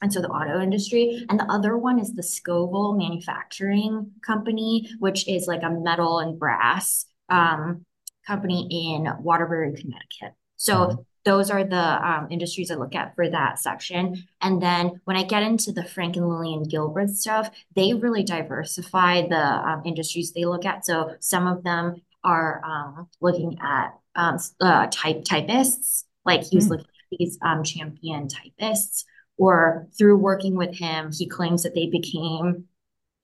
and 0.00 0.12
so 0.12 0.22
the 0.22 0.28
auto 0.28 0.62
industry, 0.62 1.26
and 1.28 1.38
the 1.38 1.50
other 1.50 1.76
one 1.76 1.98
is 1.98 2.14
the 2.14 2.22
Scovill 2.22 2.96
Manufacturing 2.96 4.12
Company, 4.26 4.88
which 4.98 5.28
is 5.28 5.46
like 5.46 5.62
a 5.62 5.70
metal 5.70 6.20
and 6.20 6.38
brass 6.38 7.04
um, 7.28 7.84
company 8.26 8.66
in 8.70 9.06
Waterbury, 9.20 9.72
Connecticut. 9.74 10.34
So 10.56 10.74
mm-hmm 10.74 11.02
those 11.24 11.50
are 11.50 11.64
the 11.64 12.08
um, 12.08 12.28
industries 12.30 12.70
I 12.70 12.74
look 12.74 12.94
at 12.94 13.14
for 13.14 13.28
that 13.28 13.58
section. 13.58 14.24
And 14.40 14.60
then 14.60 15.00
when 15.04 15.16
I 15.16 15.22
get 15.22 15.42
into 15.42 15.72
the 15.72 15.84
Frank 15.84 16.16
and 16.16 16.28
Lillian 16.28 16.64
Gilbreth 16.64 17.16
stuff, 17.16 17.50
they 17.76 17.94
really 17.94 18.24
diversify 18.24 19.28
the 19.28 19.36
um, 19.36 19.82
industries 19.84 20.32
they 20.32 20.44
look 20.44 20.64
at. 20.64 20.84
So 20.84 21.14
some 21.20 21.46
of 21.46 21.62
them 21.62 22.02
are 22.24 22.62
um, 22.64 23.08
looking 23.20 23.58
at 23.62 23.94
um, 24.14 24.38
uh, 24.60 24.88
type 24.90 25.24
typists, 25.24 26.04
like 26.24 26.42
he 26.44 26.56
was 26.56 26.66
mm. 26.66 26.70
looking 26.70 26.86
at 26.86 27.18
these 27.18 27.38
um, 27.42 27.62
champion 27.62 28.28
typists, 28.28 29.04
or 29.38 29.88
through 29.96 30.18
working 30.18 30.56
with 30.56 30.76
him, 30.76 31.10
he 31.12 31.26
claims 31.26 31.62
that 31.62 31.74
they 31.74 31.86
became 31.86 32.64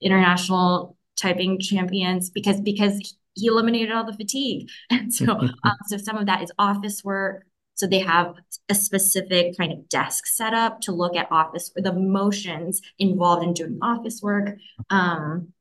international 0.01 0.97
typing 1.17 1.59
champions 1.61 2.31
because 2.31 2.61
because 2.61 3.15
he 3.35 3.47
eliminated 3.47 3.93
all 3.93 4.05
the 4.05 4.13
fatigue. 4.13 4.69
And 4.91 5.13
so, 5.15 5.33
um, 5.41 5.77
so 5.87 5.97
some 5.97 6.17
of 6.17 6.27
that 6.27 6.43
is 6.43 6.53
office 6.59 7.03
work. 7.05 7.45
So 7.79 7.87
they 7.87 8.01
have 8.01 8.35
a 8.69 8.75
specific 8.75 9.57
kind 9.57 9.73
of 9.73 9.89
desk 9.89 10.27
set 10.27 10.53
up 10.53 10.81
to 10.83 10.93
look 10.93 11.17
at 11.17 11.31
office, 11.31 11.71
or 11.77 11.83
the 11.83 11.93
motions 11.93 12.83
involved 12.99 13.45
in 13.45 13.55
doing 13.55 13.79
office 13.81 14.21
work. 14.21 14.57
Um, 14.91 15.53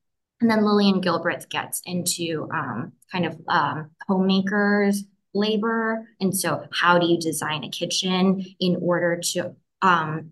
and 0.42 0.50
then 0.50 0.66
Lillian 0.66 1.00
Gilbreth 1.00 1.48
gets 1.50 1.82
into 1.86 2.50
um, 2.52 2.94
kind 3.12 3.28
of 3.28 3.40
um, 3.48 3.92
homemakers 4.08 5.04
labor. 5.36 6.08
And 6.20 6.36
so, 6.36 6.66
how 6.72 6.98
do 6.98 7.06
you 7.06 7.20
design 7.20 7.64
a 7.64 7.70
kitchen 7.70 8.44
in 8.60 8.78
order 8.82 9.20
to 9.34 9.56
um, 9.84 10.32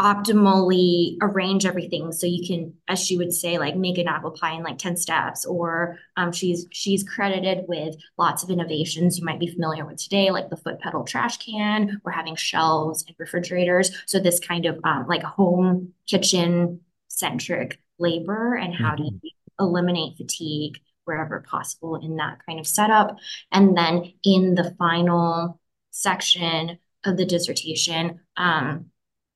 optimally 0.00 1.16
arrange 1.22 1.64
everything. 1.64 2.10
So 2.10 2.26
you 2.26 2.44
can 2.46 2.74
as 2.88 3.00
she 3.00 3.16
would 3.16 3.32
say 3.32 3.58
like 3.58 3.76
make 3.76 3.96
an 3.98 4.08
apple 4.08 4.32
pie 4.32 4.54
in 4.54 4.64
like 4.64 4.78
10 4.78 4.96
steps 4.96 5.44
or 5.44 5.98
um, 6.16 6.32
she's 6.32 6.66
she's 6.72 7.04
credited 7.04 7.66
with 7.68 7.94
lots 8.18 8.42
of 8.42 8.50
innovations. 8.50 9.18
You 9.18 9.24
might 9.24 9.38
be 9.38 9.46
familiar 9.46 9.86
with 9.86 10.02
today 10.02 10.30
like 10.30 10.50
the 10.50 10.56
foot 10.56 10.80
pedal 10.80 11.04
trash 11.04 11.36
can. 11.38 12.00
Or 12.04 12.10
having 12.10 12.36
shelves 12.36 13.04
and 13.06 13.14
refrigerators. 13.18 13.90
So 14.06 14.18
this 14.18 14.40
kind 14.40 14.66
of 14.66 14.80
um, 14.84 15.06
like 15.08 15.22
home 15.22 15.92
kitchen 16.06 16.80
centric 17.08 17.80
labor 17.98 18.54
and 18.54 18.74
how 18.74 18.94
mm-hmm. 18.94 19.04
do 19.04 19.20
you 19.22 19.30
eliminate 19.60 20.16
fatigue 20.16 20.78
wherever 21.04 21.40
possible 21.40 21.96
in 21.96 22.16
that 22.16 22.38
kind 22.46 22.58
of 22.58 22.66
setup. 22.66 23.16
And 23.52 23.76
then 23.76 24.12
in 24.24 24.54
the 24.54 24.74
final 24.78 25.60
section 25.90 26.78
of 27.04 27.16
the 27.16 27.26
dissertation 27.26 28.20
um, 28.36 28.86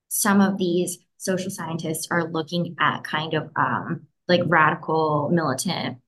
some 0.09 0.41
of 0.41 0.59
these 0.59 0.99
social 1.17 1.51
scientists 1.51 2.09
are 2.11 2.31
looking 2.31 2.77
at 2.79 3.05
kind 3.05 3.35
of 3.35 3.51
um, 3.57 4.07
like 4.27 4.43
radical 4.47 5.31
militant 5.33 5.99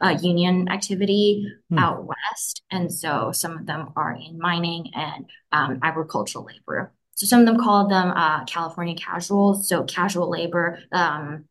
uh, 0.00 0.16
union 0.20 0.68
activity 0.68 1.46
hmm. 1.70 1.78
out 1.78 2.04
west. 2.04 2.62
And 2.70 2.92
so 2.92 3.32
some 3.32 3.58
of 3.58 3.66
them 3.66 3.92
are 3.96 4.12
in 4.12 4.38
mining 4.38 4.90
and 4.94 5.26
um, 5.52 5.80
agricultural 5.82 6.44
labor. 6.44 6.92
So 7.14 7.26
some 7.26 7.40
of 7.40 7.46
them 7.46 7.58
call 7.58 7.88
them 7.88 8.12
uh, 8.12 8.44
California 8.44 8.94
casuals, 8.94 9.68
so 9.68 9.82
casual 9.82 10.30
labor 10.30 10.78
um, 10.92 11.46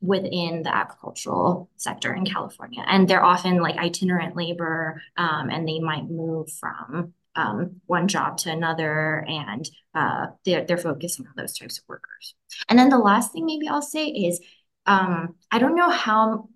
within 0.00 0.62
the 0.62 0.74
agricultural 0.74 1.68
sector 1.76 2.14
in 2.14 2.24
California. 2.24 2.82
And 2.86 3.06
they're 3.06 3.22
often 3.22 3.60
like 3.60 3.76
itinerant 3.76 4.34
labor 4.34 5.02
um, 5.18 5.50
and 5.50 5.68
they 5.68 5.78
might 5.78 6.08
move 6.08 6.50
from 6.50 7.12
um, 7.36 7.80
one 7.86 8.08
job 8.08 8.38
to 8.38 8.50
another, 8.50 9.24
and 9.28 9.68
uh, 9.94 10.26
they're 10.44 10.64
they're 10.64 10.78
focusing 10.78 11.26
on 11.26 11.34
those 11.36 11.56
types 11.56 11.78
of 11.78 11.84
workers. 11.88 12.34
And 12.68 12.78
then 12.78 12.88
the 12.88 12.98
last 12.98 13.32
thing 13.32 13.46
maybe 13.46 13.68
I'll 13.68 13.82
say 13.82 14.06
is 14.06 14.40
um, 14.86 15.36
I 15.50 15.58
don't 15.58 15.76
know 15.76 15.90
how 15.90 16.48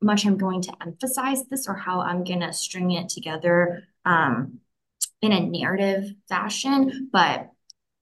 much 0.00 0.24
I'm 0.24 0.38
going 0.38 0.62
to 0.62 0.72
emphasize 0.80 1.44
this 1.46 1.68
or 1.68 1.74
how 1.74 2.00
I'm 2.00 2.24
going 2.24 2.40
to 2.40 2.52
string 2.52 2.92
it 2.92 3.08
together 3.08 3.84
um, 4.04 4.60
in 5.20 5.32
a 5.32 5.40
narrative 5.40 6.04
fashion, 6.28 7.10
but 7.12 7.50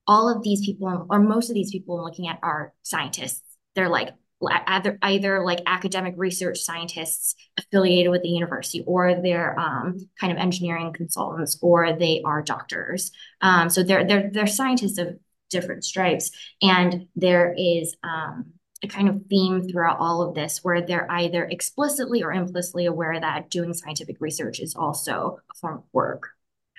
all 0.06 0.28
of 0.28 0.42
these 0.42 0.64
people, 0.64 1.06
or 1.10 1.18
most 1.18 1.50
of 1.50 1.54
these 1.54 1.70
people 1.70 1.98
I'm 1.98 2.04
looking 2.04 2.28
at, 2.28 2.38
are 2.42 2.72
scientists. 2.82 3.42
They're 3.74 3.88
like 3.88 4.14
either 4.42 4.98
either 5.02 5.44
like 5.44 5.60
academic 5.66 6.14
research 6.16 6.58
scientists 6.60 7.34
affiliated 7.58 8.10
with 8.10 8.22
the 8.22 8.28
university 8.28 8.84
or 8.86 9.20
they're 9.20 9.58
um, 9.58 9.98
kind 10.20 10.32
of 10.32 10.38
engineering 10.38 10.92
consultants 10.92 11.58
or 11.60 11.92
they 11.92 12.22
are 12.24 12.42
doctors 12.42 13.10
um, 13.40 13.68
so 13.68 13.82
they're, 13.82 14.06
they're 14.06 14.30
they're 14.32 14.46
scientists 14.46 14.98
of 14.98 15.18
different 15.50 15.84
stripes 15.84 16.30
and 16.62 17.06
there 17.16 17.54
is 17.56 17.96
um, 18.04 18.52
a 18.82 18.86
kind 18.86 19.08
of 19.08 19.22
theme 19.28 19.68
throughout 19.68 19.98
all 19.98 20.22
of 20.22 20.34
this 20.34 20.60
where 20.62 20.80
they're 20.80 21.10
either 21.10 21.44
explicitly 21.44 22.22
or 22.22 22.32
implicitly 22.32 22.86
aware 22.86 23.18
that 23.18 23.50
doing 23.50 23.74
scientific 23.74 24.16
research 24.20 24.60
is 24.60 24.74
also 24.76 25.40
a 25.50 25.54
form 25.58 25.78
of 25.78 25.84
work. 25.92 26.28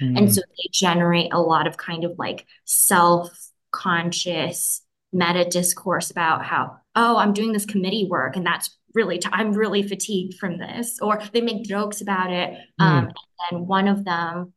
Mm. 0.01 0.17
And 0.17 0.33
so 0.33 0.41
they 0.41 0.69
generate 0.71 1.33
a 1.33 1.41
lot 1.41 1.67
of 1.67 1.75
kind 1.75 2.05
of 2.05 2.17
like 2.17 2.45
self 2.63 3.29
conscious 3.71 4.81
meta 5.11 5.45
discourse 5.45 6.11
about 6.11 6.45
how, 6.45 6.77
oh, 6.95 7.17
I'm 7.17 7.33
doing 7.33 7.51
this 7.51 7.65
committee 7.65 8.07
work 8.09 8.35
and 8.35 8.45
that's 8.45 8.77
really, 8.93 9.19
i 9.25 9.29
I'm 9.39 9.53
really 9.53 9.83
fatigued 9.83 10.35
from 10.35 10.57
this. 10.57 10.99
Or 11.01 11.21
they 11.33 11.41
make 11.41 11.63
jokes 11.63 12.01
about 12.01 12.31
it. 12.31 12.57
Mm. 12.79 12.85
Um, 12.85 13.11
and 13.51 13.67
one 13.67 13.87
of 13.87 14.05
them, 14.05 14.53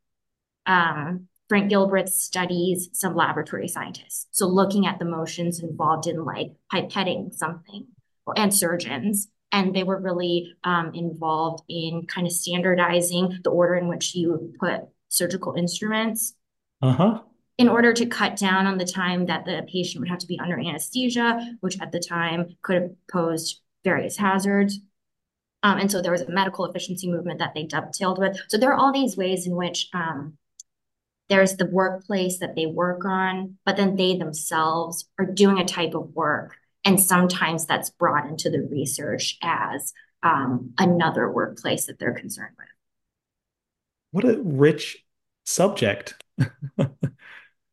um, 0.67 1.29
Frank 1.49 1.71
Gilbreth 1.71 2.09
studies 2.09 2.89
some 2.93 3.15
laboratory 3.15 3.69
scientists. 3.69 4.27
So 4.31 4.47
looking 4.47 4.87
at 4.87 4.99
the 4.99 5.05
motions 5.05 5.63
involved 5.63 6.07
in 6.07 6.25
like 6.25 6.53
pipetting 6.73 7.35
something 7.35 7.89
and 8.37 8.55
surgeons. 8.55 9.29
And 9.51 9.75
they 9.75 9.83
were 9.83 10.01
really 10.01 10.55
um, 10.65 10.93
involved 10.95 11.63
in 11.69 12.07
kind 12.07 12.27
of 12.27 12.33
standardizing 12.33 13.41
the 13.45 13.51
order 13.51 13.75
in 13.75 13.89
which 13.89 14.15
you 14.15 14.55
put 14.59 14.81
surgical 15.09 15.55
instruments. 15.55 16.33
Uh-huh. 16.81 17.21
In 17.59 17.69
order 17.69 17.93
to 17.93 18.07
cut 18.07 18.37
down 18.37 18.67
on 18.67 18.79
the 18.79 18.85
time 18.85 19.27
that 19.27 19.45
the 19.45 19.67
patient 19.71 20.01
would 20.01 20.09
have 20.09 20.19
to 20.21 20.27
be 20.27 20.41
under 20.41 20.59
anesthesia, 20.59 21.57
which 21.61 21.81
at 21.81 21.93
the 21.93 22.01
time 22.01 22.57
could 22.63 22.77
have 22.77 22.91
posed 23.11 23.61
various 23.85 24.17
hazards. 24.17 24.81
Um, 25.63 25.79
and 25.79 25.91
so 25.91 26.03
there 26.03 26.13
was 26.13 26.23
a 26.23 26.31
medical 26.31 26.65
efficiency 26.65 27.11
movement 27.11 27.39
that 27.39 27.55
they 27.55 27.65
dovetailed 27.65 28.19
with. 28.19 28.37
So 28.49 28.59
there 28.59 28.73
are 28.73 28.79
all 28.79 28.93
these 28.93 29.17
ways 29.17 29.47
in 29.47 29.55
which 29.55 29.89
um, 29.93 30.39
there's 31.29 31.57
the 31.57 31.67
workplace 31.67 32.39
that 32.39 32.57
they 32.57 32.67
work 32.67 33.05
on, 33.05 33.57
but 33.65 33.77
then 33.77 33.97
they 33.97 34.17
themselves 34.17 35.09
are 35.19 35.27
doing 35.27 35.59
a 35.59 35.65
type 35.65 35.95
of 35.95 36.11
work. 36.15 36.57
And 36.85 37.01
sometimes 37.01 37.65
that's 37.65 37.91
brought 37.91 38.27
into 38.27 38.51
the 38.51 38.63
research 38.63 39.39
as 39.41 39.93
um, 40.23 40.73
another 40.79 41.31
workplace 41.31 41.87
that 41.87 41.99
they're 41.99 42.15
concerned 42.15 42.55
with. 42.59 42.67
What 44.11 44.25
a 44.25 44.41
rich 44.43 45.05
subject. 45.45 46.15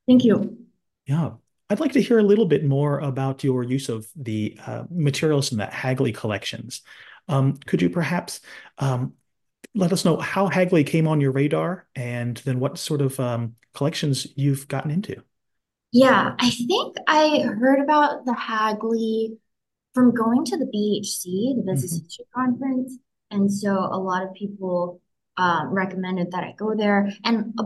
Thank 0.10 0.25
you. 0.25 0.58
Yeah. 1.06 1.32
I'd 1.70 1.80
like 1.80 1.92
to 1.92 2.01
hear 2.01 2.18
a 2.18 2.24
little 2.24 2.48
bit 2.48 2.66
more 2.66 2.98
about 3.00 3.44
your 3.44 3.63
use 3.63 3.89
of 3.89 4.08
the 4.16 4.58
uh, 4.66 4.86
materials 4.89 5.51
in 5.51 5.60
the 5.60 5.68
Hagley 5.68 6.12
collections. 6.12 6.82
Um, 7.28 7.58
could 7.68 7.80
you 7.80 7.92
perhaps 7.92 8.42
um, 8.80 9.13
let 9.75 9.94
us 9.94 10.04
know 10.04 10.18
how 10.18 10.48
Hagley 10.48 10.84
came 10.84 11.08
on 11.08 11.22
your 11.22 11.32
radar 11.32 11.88
and 11.96 12.38
then 12.38 12.60
what 12.60 12.80
sort 12.80 13.01
of 13.01 13.20
um, 13.20 13.56
collections 13.74 14.28
you've 14.36 14.68
gotten 14.68 14.92
into. 14.92 15.22
Yeah, 15.92 16.36
I 16.39 16.50
think 16.50 16.98
I 17.08 17.42
heard 17.42 17.80
about 17.80 18.25
the 18.25 18.34
Hagley 18.34 19.38
from 19.94 20.13
going 20.13 20.46
to 20.46 20.58
the 20.58 20.66
BHC, 20.66 21.56
the 21.56 21.63
Business 21.66 21.96
mm-hmm. 21.96 22.06
History 22.06 22.25
Conference. 22.34 22.98
And 23.32 23.51
so 23.51 23.72
a 23.72 23.98
lot 23.98 24.24
of 24.24 24.34
people 24.34 25.01
um, 25.38 25.70
recommended 25.70 26.32
that 26.32 26.44
I 26.44 26.54
go 26.58 26.75
there. 26.75 27.12
And 27.24 27.54
a, 27.60 27.63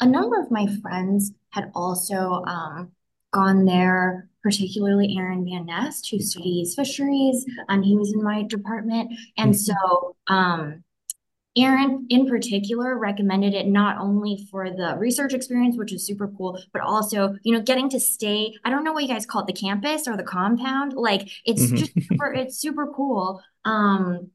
a, 0.00 0.06
number 0.06 0.40
of 0.40 0.50
my 0.50 0.66
friends 0.82 1.32
had 1.50 1.70
also 1.74 2.42
um, 2.46 2.92
gone 3.32 3.64
there, 3.64 4.28
particularly 4.42 5.16
Aaron 5.18 5.44
Van 5.44 5.66
Nest, 5.66 6.08
who 6.10 6.20
studies 6.20 6.74
fisheries, 6.74 7.44
and 7.68 7.84
he 7.84 7.96
was 7.96 8.12
in 8.12 8.22
my 8.22 8.42
department. 8.44 9.12
And 9.36 9.54
mm-hmm. 9.54 9.72
so 9.72 10.16
um, 10.26 10.84
Aaron, 11.56 12.06
in 12.08 12.26
particular, 12.26 12.96
recommended 12.98 13.54
it 13.54 13.66
not 13.66 13.98
only 13.98 14.46
for 14.50 14.70
the 14.70 14.96
research 14.98 15.34
experience, 15.34 15.76
which 15.76 15.92
is 15.92 16.06
super 16.06 16.28
cool, 16.36 16.60
but 16.72 16.82
also, 16.82 17.36
you 17.42 17.52
know, 17.52 17.60
getting 17.60 17.88
to 17.90 18.00
stay. 18.00 18.54
I 18.64 18.70
don't 18.70 18.84
know 18.84 18.92
what 18.92 19.02
you 19.02 19.08
guys 19.08 19.26
call 19.26 19.42
it, 19.42 19.46
the 19.46 19.52
campus 19.52 20.06
or 20.06 20.16
the 20.16 20.22
compound. 20.22 20.92
Like, 20.92 21.28
it's 21.44 21.64
mm-hmm. 21.64 21.76
just 21.76 21.92
super, 22.08 22.32
it's 22.32 22.58
super 22.58 22.92
cool. 22.94 23.42
Um, 23.64 24.30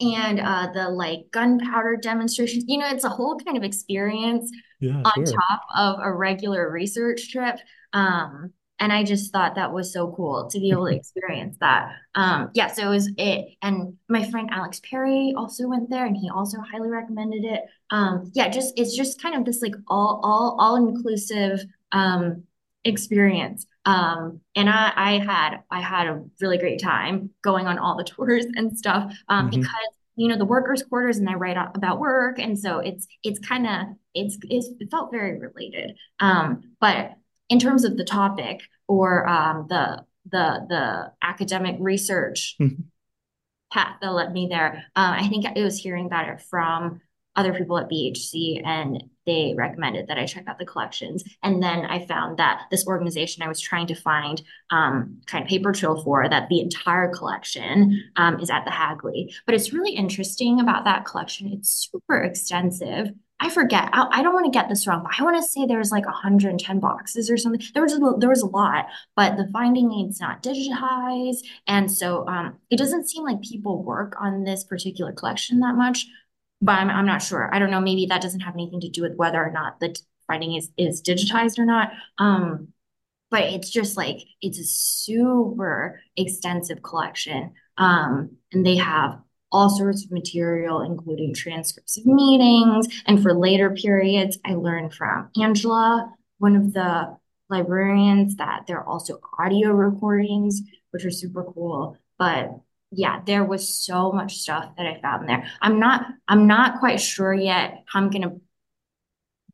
and 0.00 0.40
uh, 0.40 0.68
the 0.72 0.88
like 0.88 1.26
gunpowder 1.30 1.96
demonstrations, 1.96 2.64
you 2.66 2.78
know, 2.78 2.88
it's 2.88 3.04
a 3.04 3.08
whole 3.08 3.38
kind 3.38 3.56
of 3.56 3.62
experience 3.62 4.50
yeah, 4.80 5.02
on 5.04 5.26
sure. 5.26 5.34
top 5.34 5.60
of 5.76 5.96
a 6.02 6.12
regular 6.12 6.70
research 6.70 7.30
trip. 7.30 7.56
Um, 7.92 8.52
and 8.80 8.92
I 8.92 9.04
just 9.04 9.32
thought 9.32 9.54
that 9.54 9.72
was 9.72 9.92
so 9.92 10.12
cool 10.16 10.48
to 10.50 10.58
be 10.58 10.70
able 10.70 10.88
to 10.88 10.94
experience 10.96 11.56
that. 11.60 11.92
Um, 12.14 12.50
yeah, 12.54 12.66
so 12.66 12.86
it 12.86 12.90
was 12.90 13.10
it, 13.16 13.56
and 13.62 13.94
my 14.08 14.28
friend 14.30 14.48
Alex 14.52 14.80
Perry 14.88 15.32
also 15.36 15.68
went 15.68 15.90
there, 15.90 16.06
and 16.06 16.16
he 16.16 16.28
also 16.28 16.58
highly 16.60 16.90
recommended 16.90 17.44
it. 17.44 17.62
Um, 17.90 18.30
yeah, 18.34 18.48
just 18.48 18.78
it's 18.78 18.96
just 18.96 19.22
kind 19.22 19.36
of 19.36 19.44
this 19.44 19.62
like 19.62 19.74
all 19.86 20.20
all 20.24 20.56
all 20.58 20.76
inclusive 20.76 21.60
um, 21.92 22.42
experience. 22.84 23.66
Um, 23.86 24.40
and 24.56 24.68
I, 24.70 24.92
I 24.96 25.18
had 25.18 25.58
I 25.70 25.80
had 25.80 26.06
a 26.06 26.24
really 26.40 26.58
great 26.58 26.80
time 26.80 27.30
going 27.42 27.66
on 27.66 27.78
all 27.78 27.96
the 27.96 28.04
tours 28.04 28.46
and 28.54 28.76
stuff 28.76 29.12
um, 29.28 29.50
mm-hmm. 29.50 29.60
because 29.60 29.88
you 30.16 30.28
know 30.28 30.38
the 30.38 30.44
workers 30.44 30.82
quarters 30.82 31.18
and 31.18 31.28
I 31.28 31.34
write 31.34 31.56
about 31.74 31.98
work 31.98 32.38
and 32.38 32.58
so 32.58 32.78
it's 32.78 33.06
it's 33.22 33.38
kind 33.40 33.66
of 33.66 33.96
it's, 34.14 34.38
it's 34.44 34.68
it 34.78 34.88
felt 34.90 35.10
very 35.10 35.40
related 35.40 35.96
um 36.20 36.62
but 36.80 37.14
in 37.48 37.58
terms 37.58 37.84
of 37.84 37.96
the 37.96 38.04
topic 38.04 38.62
or 38.88 39.28
um, 39.28 39.66
the 39.68 40.04
the 40.30 40.66
the 40.68 41.12
academic 41.22 41.76
research 41.78 42.56
mm-hmm. 42.60 42.82
path 43.72 43.96
that 44.00 44.12
led 44.12 44.32
me 44.32 44.48
there, 44.50 44.84
um, 44.96 45.12
I 45.12 45.28
think 45.28 45.44
it 45.44 45.62
was 45.62 45.78
hearing 45.78 46.06
about 46.06 46.28
it 46.28 46.42
from 46.42 47.00
other 47.36 47.52
people 47.52 47.78
at 47.78 47.90
BHC 47.90 48.62
and 48.64 49.04
they 49.26 49.54
recommended 49.56 50.06
that 50.08 50.18
I 50.18 50.26
check 50.26 50.44
out 50.46 50.58
the 50.58 50.66
collections. 50.66 51.24
And 51.42 51.62
then 51.62 51.84
I 51.86 52.06
found 52.06 52.38
that 52.38 52.62
this 52.70 52.86
organization 52.86 53.42
I 53.42 53.48
was 53.48 53.60
trying 53.60 53.86
to 53.88 53.94
find 53.94 54.42
um, 54.70 55.18
kind 55.26 55.42
of 55.44 55.48
paper 55.48 55.72
trail 55.72 56.02
for 56.02 56.28
that 56.28 56.48
the 56.48 56.60
entire 56.60 57.08
collection 57.08 58.02
um, 58.16 58.40
is 58.40 58.50
at 58.50 58.64
the 58.64 58.70
Hagley. 58.70 59.34
But 59.46 59.54
it's 59.54 59.72
really 59.72 59.92
interesting 59.92 60.60
about 60.60 60.84
that 60.84 61.04
collection. 61.04 61.52
It's 61.52 61.90
super 61.90 62.22
extensive. 62.22 63.12
I 63.40 63.50
forget. 63.50 63.90
I, 63.92 64.06
I 64.10 64.22
don't 64.22 64.32
want 64.32 64.46
to 64.46 64.56
get 64.56 64.68
this 64.68 64.86
wrong, 64.86 65.02
but 65.02 65.12
I 65.18 65.24
want 65.24 65.36
to 65.36 65.48
say 65.48 65.66
there's 65.66 65.90
like 65.90 66.06
110 66.06 66.80
boxes 66.80 67.30
or 67.30 67.36
something. 67.36 67.60
There 67.74 67.82
was 67.82 67.92
a, 67.92 67.98
there 68.18 68.28
was 68.28 68.42
a 68.42 68.46
lot, 68.46 68.86
but 69.16 69.36
the 69.36 69.48
finding 69.52 69.92
aid's 69.92 70.20
not 70.20 70.42
digitized, 70.42 71.44
and 71.66 71.90
so 71.90 72.26
um, 72.28 72.56
it 72.70 72.78
doesn't 72.78 73.08
seem 73.08 73.24
like 73.24 73.42
people 73.42 73.82
work 73.82 74.14
on 74.20 74.44
this 74.44 74.64
particular 74.64 75.12
collection 75.12 75.60
that 75.60 75.74
much. 75.74 76.06
But 76.64 76.78
I'm 76.78 76.88
I'm 76.88 77.06
not 77.06 77.22
sure. 77.22 77.54
I 77.54 77.58
don't 77.58 77.70
know. 77.70 77.80
Maybe 77.80 78.06
that 78.06 78.22
doesn't 78.22 78.40
have 78.40 78.54
anything 78.54 78.80
to 78.80 78.88
do 78.88 79.02
with 79.02 79.16
whether 79.16 79.44
or 79.44 79.50
not 79.50 79.80
the 79.80 79.94
finding 80.26 80.54
is 80.54 80.70
is 80.78 81.02
digitized 81.02 81.58
or 81.58 81.66
not. 81.66 81.92
Um, 82.18 82.68
but 83.30 83.42
it's 83.42 83.68
just 83.68 83.96
like 83.96 84.20
it's 84.40 84.58
a 84.58 84.64
super 84.64 86.00
extensive 86.16 86.82
collection. 86.82 87.52
Um, 87.76 88.36
and 88.52 88.64
they 88.64 88.76
have 88.76 89.18
all 89.52 89.68
sorts 89.68 90.04
of 90.04 90.10
material, 90.10 90.80
including 90.80 91.34
transcripts 91.34 91.98
of 91.98 92.06
meetings. 92.06 92.86
And 93.06 93.22
for 93.22 93.34
later 93.34 93.70
periods, 93.70 94.38
I 94.44 94.54
learned 94.54 94.94
from 94.94 95.30
Angela, 95.40 96.14
one 96.38 96.56
of 96.56 96.72
the 96.72 97.16
librarians, 97.50 98.36
that 98.36 98.64
there 98.66 98.78
are 98.78 98.86
also 98.86 99.20
audio 99.38 99.70
recordings, 99.70 100.62
which 100.92 101.04
are 101.04 101.10
super 101.10 101.44
cool. 101.44 101.98
But 102.18 102.58
yeah, 102.96 103.20
there 103.26 103.44
was 103.44 103.68
so 103.68 104.12
much 104.12 104.38
stuff 104.38 104.76
that 104.76 104.86
I 104.86 105.00
found 105.00 105.28
there. 105.28 105.46
I'm 105.60 105.78
not, 105.78 106.06
I'm 106.28 106.46
not 106.46 106.80
quite 106.80 107.00
sure 107.00 107.32
yet 107.32 107.84
how 107.86 108.00
I'm 108.00 108.10
gonna 108.10 108.36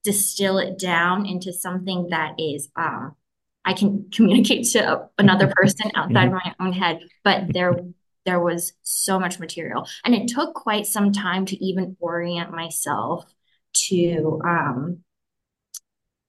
distill 0.05 0.59
it 0.59 0.79
down 0.79 1.27
into 1.27 1.53
something 1.53 2.09
that 2.09 2.35
is 2.39 2.71
um 2.75 3.15
I 3.65 3.75
can 3.75 4.09
communicate 4.15 4.67
to 4.69 5.09
another 5.19 5.53
person 5.57 5.91
outside 5.95 6.31
mm-hmm. 6.31 6.35
my 6.35 6.55
own 6.61 6.73
head. 6.73 7.01
But 7.25 7.53
there 7.53 7.75
there 8.27 8.41
was 8.41 8.75
so 8.83 9.19
much 9.19 9.39
material. 9.39 9.87
And 10.05 10.15
it 10.15 10.29
took 10.29 10.55
quite 10.55 10.87
some 10.87 11.11
time 11.13 11.47
to 11.47 11.65
even 11.65 11.97
orient 12.01 12.51
myself 12.51 13.25
to 13.89 14.41
um, 14.45 14.99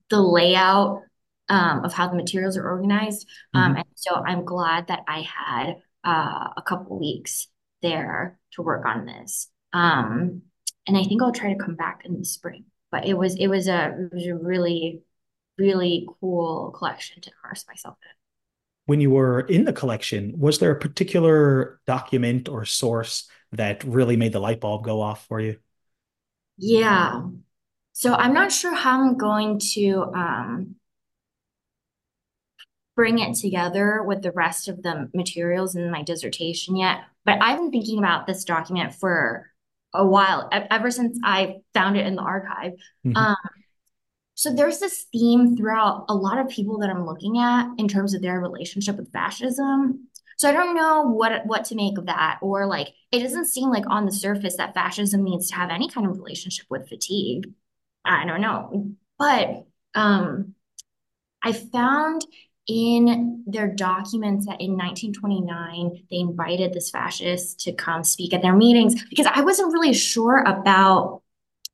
the 0.10 0.22
layout 0.22 1.02
um, 1.50 1.84
of 1.84 1.94
how 1.94 2.08
the 2.08 2.16
materials 2.16 2.58
are 2.58 2.68
organized. 2.68 3.28
Um, 3.54 3.72
mm-hmm. 3.72 3.78
and 3.80 3.88
so 3.96 4.16
I'm 4.16 4.46
glad 4.46 4.88
that 4.88 5.04
I 5.08 5.22
had 5.22 5.76
uh, 6.04 6.50
a 6.58 6.64
couple 6.66 7.00
weeks 7.00 7.48
there 7.82 8.40
to 8.54 8.62
work 8.62 8.86
on 8.86 9.06
this. 9.06 9.50
Um, 9.74 10.44
and 10.88 10.98
I 10.98 11.04
think 11.04 11.22
I'll 11.22 11.32
try 11.32 11.54
to 11.54 11.64
come 11.64 11.76
back 11.76 12.02
in 12.06 12.18
the 12.18 12.26
spring. 12.26 12.66
But 12.92 13.06
it 13.06 13.18
was 13.18 13.36
it 13.36 13.48
was 13.48 13.68
a, 13.68 13.96
it 14.12 14.14
was 14.14 14.26
a 14.28 14.36
really 14.36 15.04
really 15.58 16.08
cool 16.20 16.72
collection 16.72 17.22
to 17.22 17.32
immerse 17.44 17.66
myself 17.68 17.98
in 18.04 18.12
when 18.86 19.00
you 19.00 19.10
were 19.10 19.42
in 19.42 19.66
the 19.66 19.72
collection, 19.74 20.38
was 20.38 20.60
there 20.60 20.72
a 20.72 20.80
particular 20.80 21.80
document 21.88 22.50
or 22.50 22.66
source 22.66 23.30
that 23.54 23.84
really 23.84 24.18
made 24.18 24.34
the 24.34 24.40
light 24.40 24.60
bulb 24.60 24.84
go 24.84 25.02
off 25.02 25.26
for 25.28 25.40
you? 25.40 25.58
Yeah. 26.58 27.22
So 27.94 28.14
I'm 28.14 28.34
not 28.34 28.52
sure 28.52 28.74
how 28.74 29.02
I'm 29.02 29.18
going 29.18 29.60
to 29.76 30.12
um, 30.14 30.76
bring 32.96 33.20
it 33.20 33.36
together 33.36 34.04
with 34.04 34.22
the 34.22 34.32
rest 34.32 34.68
of 34.68 34.82
the 34.84 35.10
materials 35.14 35.76
in 35.76 35.92
my 35.92 36.04
dissertation 36.04 36.76
yet, 36.76 37.00
but 37.26 37.42
I've 37.42 37.58
been 37.58 37.72
thinking 37.72 38.00
about 38.00 38.28
this 38.28 38.44
document 38.44 38.94
for 38.94 39.48
a 39.94 40.06
while, 40.06 40.50
ever 40.52 40.92
since 40.92 41.20
I 41.24 41.58
found 41.74 41.98
it 41.98 42.06
in 42.06 42.16
the 42.16 42.22
archive. 42.22 42.74
Mm-hmm. 43.06 43.18
Um, 43.18 43.36
so 44.36 44.54
there's 44.54 44.80
this 44.80 45.06
theme 45.12 45.56
throughout 45.56 46.06
a 46.10 46.16
lot 46.16 46.40
of 46.40 46.50
people 46.50 46.80
that 46.80 46.90
I'm 46.90 47.06
looking 47.06 47.38
at 47.38 47.68
in 47.78 47.88
terms 47.88 48.14
of 48.14 48.22
their 48.22 48.40
relationship 48.40 48.98
with 48.98 49.12
fascism. 49.12 50.08
So 50.38 50.50
I 50.50 50.54
don't 50.54 50.76
know 50.76 51.04
what 51.04 51.46
what 51.46 51.66
to 51.66 51.76
make 51.76 52.00
of 52.00 52.08
that, 52.08 52.40
or 52.42 52.66
like 52.66 52.88
it 53.12 53.20
doesn't 53.20 53.46
seem 53.46 53.70
like 53.70 53.84
on 53.88 54.06
the 54.06 54.12
surface 54.12 54.58
that 54.58 54.74
fascism 54.74 55.24
needs 55.24 55.50
to 55.50 55.56
have 55.56 55.70
any 55.70 55.88
kind 55.88 56.08
of 56.08 56.18
relationship 56.18 56.66
with 56.70 56.90
fatigue. 56.90 57.54
I 58.04 58.26
don't 58.26 58.42
know, 58.42 58.92
but 59.20 59.66
um, 59.94 60.56
I 61.44 61.54
found 61.54 62.26
in 62.68 63.44
their 63.48 63.68
documents 63.68 64.46
that 64.46 64.62
in 64.62 64.78
1929 64.78 66.04
they 66.10 66.18
invited 66.18 66.74
this 66.74 66.92
fascist 66.92 67.60
to 67.60 67.74
come 67.74 68.04
speak 68.04 68.34
at 68.34 68.42
their 68.42 68.56
meetings 68.56 69.04
because 69.10 69.26
I 69.26 69.42
wasn't 69.42 69.74
really 69.74 69.94
sure 69.94 70.44
about 70.44 71.22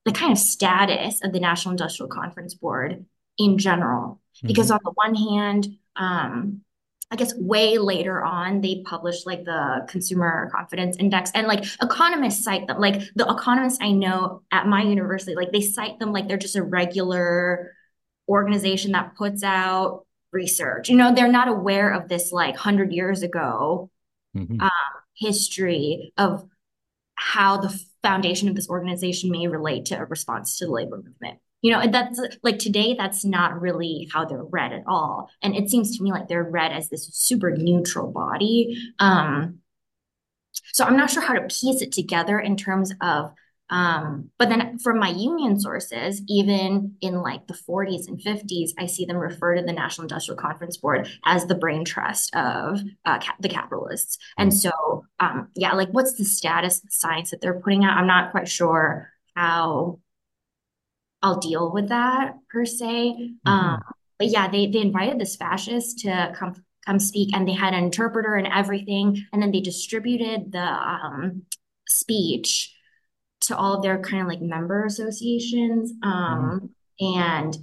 the 0.08 0.14
kind 0.14 0.32
of 0.32 0.38
status 0.38 1.22
of 1.24 1.34
the 1.34 1.40
National 1.40 1.72
Industrial 1.72 2.08
Conference 2.08 2.54
Board 2.54 3.06
in 3.38 3.58
general. 3.58 4.22
Mm-hmm. 4.38 4.48
Because 4.48 4.72
on 4.72 4.80
the 4.84 4.92
one 4.92 5.16
hand, 5.16 5.68
um, 5.98 6.62
I 7.12 7.18
guess 7.18 7.34
way 7.36 7.78
later 7.78 8.24
on, 8.24 8.62
they 8.62 8.84
published 8.86 9.26
like 9.26 9.44
the 9.44 9.86
Consumer 9.90 10.50
Confidence 10.54 10.98
Index, 10.98 11.32
and 11.34 11.48
like 11.48 11.66
economists 11.82 12.44
cite 12.44 12.68
them. 12.68 12.80
Like 12.80 13.02
the 13.16 13.30
economists 13.30 13.80
I 13.82 13.92
know 13.92 14.44
at 14.52 14.68
my 14.68 14.82
university, 14.82 15.36
like 15.36 15.52
they 15.52 15.62
cite 15.62 16.00
them 16.00 16.14
like 16.14 16.28
they're 16.28 16.38
just 16.38 16.56
a 16.56 16.64
regular 16.64 17.74
organization 18.30 18.94
that 18.94 19.16
puts 19.16 19.44
out 19.44 20.06
research. 20.38 20.88
You 20.88 20.96
know, 20.96 21.14
they're 21.14 21.32
not 21.40 21.48
aware 21.48 21.92
of 21.92 22.08
this 22.08 22.32
like 22.32 22.56
hundred 22.56 22.94
years 22.94 23.24
ago 23.24 23.90
mm-hmm. 24.36 24.62
um, 24.62 24.72
history 25.16 26.14
of 26.18 26.46
how 27.16 27.58
the 27.58 27.76
foundation 28.04 28.48
of 28.48 28.56
this 28.56 28.70
organization 28.70 29.32
may 29.32 29.48
relate 29.48 29.86
to 29.86 29.98
a 29.98 30.06
response 30.06 30.58
to 30.58 30.66
the 30.68 30.72
labor 30.72 30.98
movement. 30.98 31.40
You 31.64 31.72
know, 31.72 31.80
and 31.80 31.92
that's 31.92 32.22
like 32.44 32.60
today, 32.60 32.96
that's 32.96 33.26
not 33.26 33.60
really 33.60 34.08
how 34.14 34.26
they're 34.26 34.44
read 34.44 34.74
at 34.74 34.84
all. 34.86 35.30
And 35.42 35.56
it 35.56 35.72
seems 35.72 35.98
to 35.98 36.04
me 36.04 36.12
like 36.12 36.28
they're 36.28 36.44
read 36.44 36.72
as 36.72 36.90
this 36.90 37.10
super 37.14 37.50
neutral 37.58 38.12
body. 38.12 38.78
Um, 39.00 39.58
so 40.74 40.86
I'm 40.86 40.96
not 40.96 41.10
sure 41.10 41.24
how 41.24 41.34
to 41.34 41.42
piece 41.42 41.82
it 41.82 41.92
together 41.92 42.40
in 42.40 42.58
terms 42.58 42.94
of 43.02 43.32
um, 43.70 44.30
but 44.38 44.50
then 44.50 44.80
from 44.80 45.00
my 45.00 45.10
union 45.10 45.60
sources, 45.60 46.22
even 46.28 46.96
in 47.02 47.22
like 47.22 47.48
the 47.48 47.54
40s 47.54 48.08
and 48.08 48.20
50s, 48.20 48.70
I 48.78 48.86
see 48.86 49.06
them 49.06 49.18
refer 49.18 49.56
to 49.56 49.62
the 49.62 49.74
National 49.74 50.04
Industrial 50.04 50.40
Conference 50.40 50.78
Board 50.78 51.10
as 51.26 51.46
the 51.46 51.56
brain 51.56 51.84
trust 51.84 52.34
of 52.34 52.80
uh, 53.06 53.20
ca- 53.20 53.36
the 53.40 53.50
capitalists. 53.50 54.20
And 54.38 54.54
so, 54.54 55.06
um, 55.20 55.50
yeah, 55.56 55.74
like 55.74 55.90
what's 55.90 56.14
the 56.14 56.24
status 56.24 56.78
of 56.78 56.84
the 56.84 56.92
science 56.92 57.32
that 57.32 57.42
they're 57.42 57.60
putting 57.60 57.84
out? 57.84 57.98
I'm 57.98 58.08
not 58.08 58.32
quite 58.32 58.48
sure 58.48 59.10
how 59.36 60.00
I'll 61.22 61.40
deal 61.40 61.72
with 61.74 61.90
that 61.90 62.36
per 62.50 62.66
se. 62.66 62.86
Mm-hmm. 62.86 63.50
Um, 63.50 63.82
but 64.18 64.28
yeah, 64.28 64.50
they 64.50 64.68
they 64.68 64.80
invited 64.80 65.20
this 65.20 65.36
fascist 65.36 66.00
to 66.00 66.34
come 66.36 66.56
come 66.86 67.00
speak, 67.00 67.36
and 67.36 67.46
they 67.46 67.54
had 67.54 67.74
an 67.74 67.84
interpreter 67.84 68.36
and 68.36 68.48
everything, 68.48 69.26
and 69.34 69.42
then 69.42 69.52
they 69.52 69.60
distributed 69.60 70.54
the 70.54 70.64
um, 70.64 71.44
speech 71.86 72.74
to 73.48 73.58
all 73.58 73.76
of 73.76 73.84
their 73.84 74.00
kind 74.00 74.22
of 74.22 74.28
like 74.28 74.42
member 74.42 74.86
associations. 74.86 75.94
Um, 76.04 76.72
mm-hmm. 77.00 77.20
And 77.20 77.58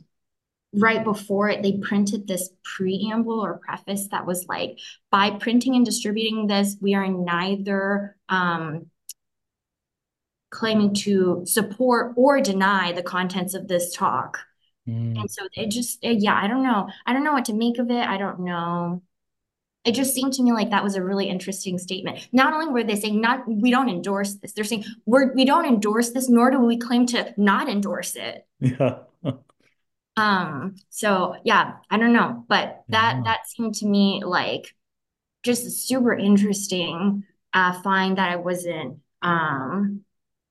right 0.74 1.04
before 1.04 1.48
it, 1.48 1.62
they 1.62 1.78
printed 1.78 2.26
this 2.26 2.50
preamble 2.64 3.40
or 3.40 3.60
preface 3.64 4.08
that 4.10 4.26
was 4.26 4.46
like, 4.48 4.78
by 5.10 5.30
printing 5.30 5.76
and 5.76 5.84
distributing 5.84 6.46
this, 6.46 6.76
we 6.80 6.94
are 6.94 7.06
neither 7.08 8.16
um, 8.28 8.86
claiming 10.50 10.94
to 10.94 11.42
support 11.46 12.14
or 12.16 12.40
deny 12.40 12.92
the 12.92 13.02
contents 13.02 13.54
of 13.54 13.68
this 13.68 13.94
talk. 13.94 14.38
Mm. 14.88 15.18
And 15.18 15.30
so 15.30 15.46
it 15.54 15.70
just, 15.70 15.98
yeah, 16.02 16.34
I 16.34 16.46
don't 16.46 16.62
know. 16.62 16.88
I 17.06 17.12
don't 17.12 17.24
know 17.24 17.32
what 17.32 17.46
to 17.46 17.54
make 17.54 17.78
of 17.78 17.90
it. 17.90 18.06
I 18.06 18.18
don't 18.18 18.40
know 18.40 19.02
it 19.84 19.94
just 19.94 20.14
seemed 20.14 20.32
to 20.34 20.42
me 20.42 20.52
like 20.52 20.70
that 20.70 20.82
was 20.82 20.94
a 20.94 21.02
really 21.02 21.28
interesting 21.28 21.78
statement. 21.78 22.26
Not 22.32 22.54
only 22.54 22.72
were 22.72 22.84
they 22.84 22.96
saying 22.96 23.20
not 23.20 23.46
we 23.46 23.70
don't 23.70 23.90
endorse 23.90 24.34
this, 24.34 24.52
they're 24.52 24.64
saying 24.64 24.84
we're 25.04 25.34
we 25.34 25.44
don't 25.44 25.66
endorse 25.66 26.10
this, 26.10 26.28
nor 26.28 26.50
do 26.50 26.58
we 26.58 26.78
claim 26.78 27.06
to 27.06 27.34
not 27.36 27.68
endorse 27.68 28.16
it. 28.16 28.46
Yeah. 28.60 29.00
um, 30.16 30.76
so 30.88 31.36
yeah, 31.44 31.74
I 31.90 31.98
don't 31.98 32.14
know. 32.14 32.44
But 32.48 32.84
that 32.88 33.16
yeah. 33.16 33.22
that 33.24 33.48
seemed 33.48 33.74
to 33.76 33.86
me 33.86 34.22
like 34.24 34.74
just 35.42 35.86
super 35.86 36.14
interesting 36.14 37.24
uh 37.52 37.80
find 37.82 38.16
that 38.16 38.30
I 38.30 38.36
wasn't 38.36 39.00
um 39.20 40.00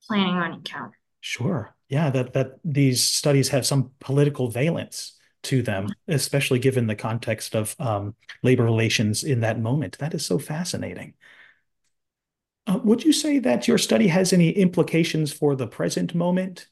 planning 0.07 0.35
on 0.35 0.53
encountering. 0.53 0.93
Sure. 1.21 1.75
Yeah, 1.89 2.11
that 2.11 2.33
that 2.33 2.59
these 2.63 3.01
studies 3.01 3.49
have 3.49 3.65
some 3.65 3.91
political 3.99 4.49
valence 4.49 5.13
to 5.43 5.61
them, 5.61 5.87
especially 6.07 6.59
given 6.59 6.87
the 6.87 6.95
context 6.95 7.55
of 7.55 7.75
um, 7.79 8.15
labor 8.41 8.63
relations 8.63 9.23
in 9.23 9.41
that 9.41 9.59
moment. 9.59 9.97
That 9.99 10.13
is 10.13 10.25
so 10.25 10.39
fascinating. 10.39 11.13
Uh, 12.65 12.79
would 12.83 13.03
you 13.03 13.11
say 13.11 13.39
that 13.39 13.67
your 13.67 13.77
study 13.77 14.07
has 14.07 14.31
any 14.31 14.49
implications 14.51 15.33
for 15.33 15.55
the 15.55 15.67
present 15.67 16.15
moment? 16.15 16.67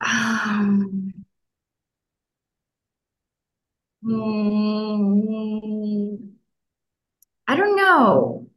Um, 0.00 1.12
I 7.46 7.56
don't 7.56 7.76
know. 7.76 8.48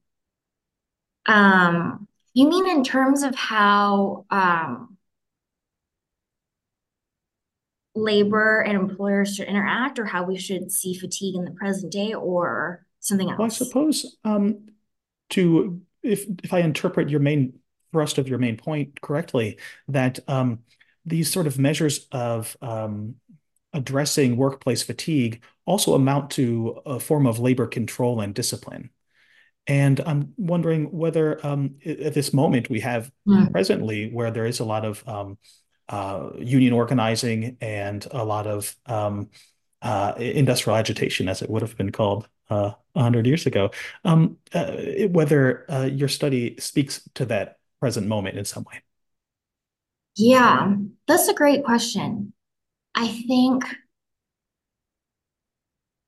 Um, 1.28 2.08
you 2.34 2.50
mean 2.50 2.68
in 2.68 2.84
terms 2.84 3.24
of 3.24 3.36
how 3.36 4.26
um, 4.30 4.95
labor 7.96 8.62
and 8.62 8.78
employers 8.78 9.36
should 9.36 9.48
interact 9.48 9.98
or 9.98 10.06
how 10.06 10.24
we 10.24 10.38
should 10.38 10.72
see 10.72 10.94
fatigue 10.94 11.36
in 11.36 11.46
the 11.46 11.52
present 11.52 11.92
day 11.92 12.14
or 12.14 12.86
something 13.00 13.30
else? 13.30 13.40
Well, 13.40 13.46
I 13.46 13.50
suppose 13.50 14.18
um, 14.24 14.68
to 15.32 15.82
if 16.04 16.26
if 16.44 16.54
I 16.54 16.60
interpret 16.60 17.10
your 17.10 17.20
main 17.20 17.60
thrust 17.92 18.18
of 18.18 18.28
your 18.28 18.38
main 18.38 18.58
point 18.58 19.02
correctly, 19.02 19.58
that 19.88 20.20
um, 20.28 20.60
these 21.06 21.32
sort 21.32 21.48
of 21.48 21.58
measures 21.58 22.08
of 22.12 22.58
um, 22.62 23.16
addressing 23.74 24.38
workplace 24.38 24.84
fatigue 24.84 25.44
also 25.66 25.94
amount 25.94 26.32
to 26.32 26.82
a 26.86 27.00
form 27.00 27.26
of 27.26 27.40
labor 27.40 27.68
control 27.68 28.22
and 28.22 28.34
discipline. 28.34 28.90
And 29.68 30.00
I'm 30.06 30.34
wondering 30.38 30.92
whether 30.92 31.44
um, 31.46 31.76
at 31.84 32.14
this 32.14 32.34
moment 32.34 32.70
we 32.70 32.82
have 32.82 33.12
mm. 33.28 33.52
presently, 33.52 34.12
where 34.12 34.30
there 34.30 34.46
is 34.46 34.60
a 34.60 34.66
lot 34.66 34.86
of 34.86 35.08
um, 35.08 35.38
uh, 35.90 36.30
union 36.38 36.74
organizing 36.74 37.58
and 37.62 38.08
a 38.12 38.26
lot 38.26 38.48
of 38.48 38.76
um, 38.86 39.30
uh, 39.82 40.14
industrial 40.18 40.78
agitation, 40.78 41.30
as 41.30 41.42
it 41.42 41.50
would 41.50 41.62
have 41.62 41.78
been 41.78 41.92
called 41.92 42.28
uh, 42.50 42.72
100 42.94 43.26
years 43.28 43.46
ago. 43.46 43.72
Um, 44.04 44.38
uh, 44.54 44.72
whether 45.10 45.70
uh, 45.72 45.86
your 45.86 46.08
study 46.08 46.56
speaks 46.60 47.08
to 47.16 47.26
that 47.26 47.58
present 47.80 48.08
moment 48.08 48.38
in 48.38 48.46
some 48.46 48.64
way. 48.64 48.82
Yeah, 50.18 50.74
that's 51.08 51.28
a 51.28 51.34
great 51.34 51.64
question. 51.64 52.34
I 52.96 53.08
think 53.28 53.66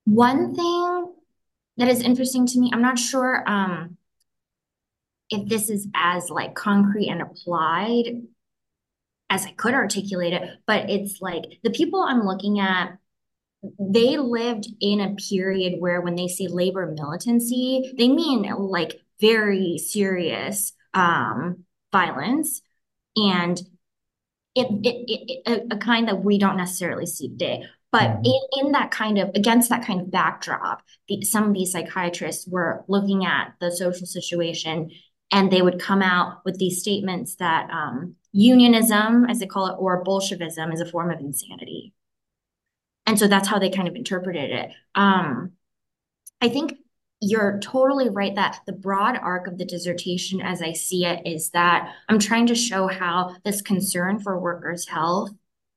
one 0.05 0.55
thing 0.55 1.13
that 1.75 1.89
is 1.89 2.01
interesting 2.01 2.45
to 2.47 2.59
me, 2.59 2.71
I'm 2.73 2.81
not 2.81 2.97
sure 2.97 3.43
um, 3.45 3.97
if 5.29 5.47
this 5.47 5.69
is 5.69 5.87
as 5.93 6.29
like 6.29 6.55
concrete 6.55 7.09
and 7.09 7.21
applied 7.21 8.23
as 9.29 9.45
I 9.45 9.51
could 9.51 9.73
articulate 9.73 10.33
it, 10.33 10.49
but 10.65 10.89
it's 10.89 11.21
like 11.21 11.43
the 11.63 11.69
people 11.69 12.01
I'm 12.01 12.25
looking 12.25 12.59
at, 12.59 12.97
they 13.79 14.17
lived 14.17 14.67
in 14.79 15.01
a 15.01 15.15
period 15.15 15.79
where 15.79 16.01
when 16.01 16.15
they 16.15 16.27
say 16.27 16.47
labor 16.47 16.93
militancy, 16.95 17.93
they 17.97 18.07
mean 18.07 18.43
like 18.57 19.01
very 19.19 19.77
serious 19.77 20.73
um, 20.93 21.63
violence 21.91 22.61
and 23.15 23.59
it, 24.55 24.67
it, 24.83 25.41
it, 25.45 25.67
a, 25.71 25.77
kind 25.77 26.07
that 26.07 26.23
we 26.23 26.39
don't 26.39 26.57
necessarily 26.57 27.05
see 27.05 27.29
today. 27.29 27.63
But 27.91 28.09
mm-hmm. 28.09 28.25
in, 28.25 28.65
in 28.65 28.71
that 28.73 28.91
kind 28.91 29.17
of, 29.17 29.29
against 29.35 29.69
that 29.69 29.85
kind 29.85 30.01
of 30.01 30.11
backdrop, 30.11 30.81
the, 31.07 31.23
some 31.23 31.45
of 31.45 31.53
these 31.53 31.71
psychiatrists 31.71 32.47
were 32.47 32.85
looking 32.87 33.25
at 33.25 33.53
the 33.59 33.71
social 33.71 34.07
situation 34.07 34.91
and 35.31 35.51
they 35.51 35.61
would 35.61 35.79
come 35.79 36.01
out 36.01 36.39
with 36.45 36.57
these 36.57 36.79
statements 36.79 37.35
that 37.35 37.69
um, 37.69 38.15
unionism, 38.37 39.25
as 39.25 39.39
they 39.39 39.47
call 39.47 39.65
it, 39.65 39.75
or 39.79 40.03
Bolshevism 40.03 40.71
is 40.71 40.79
a 40.79 40.85
form 40.85 41.09
of 41.09 41.19
insanity. 41.19 41.91
And 43.07 43.17
so 43.17 43.27
that's 43.27 43.47
how 43.47 43.57
they 43.57 43.71
kind 43.71 43.87
of 43.87 43.95
interpreted 43.95 44.51
it. 44.51 44.69
Um, 44.93 45.53
I 46.39 46.49
think 46.49 46.73
you're 47.19 47.59
totally 47.63 48.09
right 48.09 48.35
that 48.35 48.59
the 48.67 48.73
broad 48.73 49.17
arc 49.17 49.47
of 49.47 49.57
the 49.57 49.65
dissertation, 49.65 50.39
as 50.39 50.61
I 50.61 50.73
see 50.73 51.03
it, 51.03 51.25
is 51.25 51.49
that 51.51 51.91
I'm 52.07 52.19
trying 52.19 52.45
to 52.47 52.55
show 52.55 52.85
how 52.85 53.35
this 53.43 53.63
concern 53.63 54.19
for 54.19 54.39
workers' 54.39 54.87
health, 54.87 55.31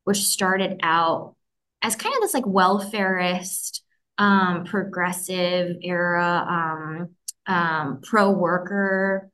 which 0.05 0.19
started 0.19 0.81
out 0.83 1.37
as 1.81 1.97
kind 1.97 2.15
of 2.15 2.21
this 2.21 2.35
like 2.35 2.45
welfareist, 2.45 3.81
um, 4.19 4.65
progressive 4.65 5.79
era, 5.83 6.47
um, 6.47 7.09
um, 7.47 8.01
pro 8.03 8.31
worker 8.31 9.31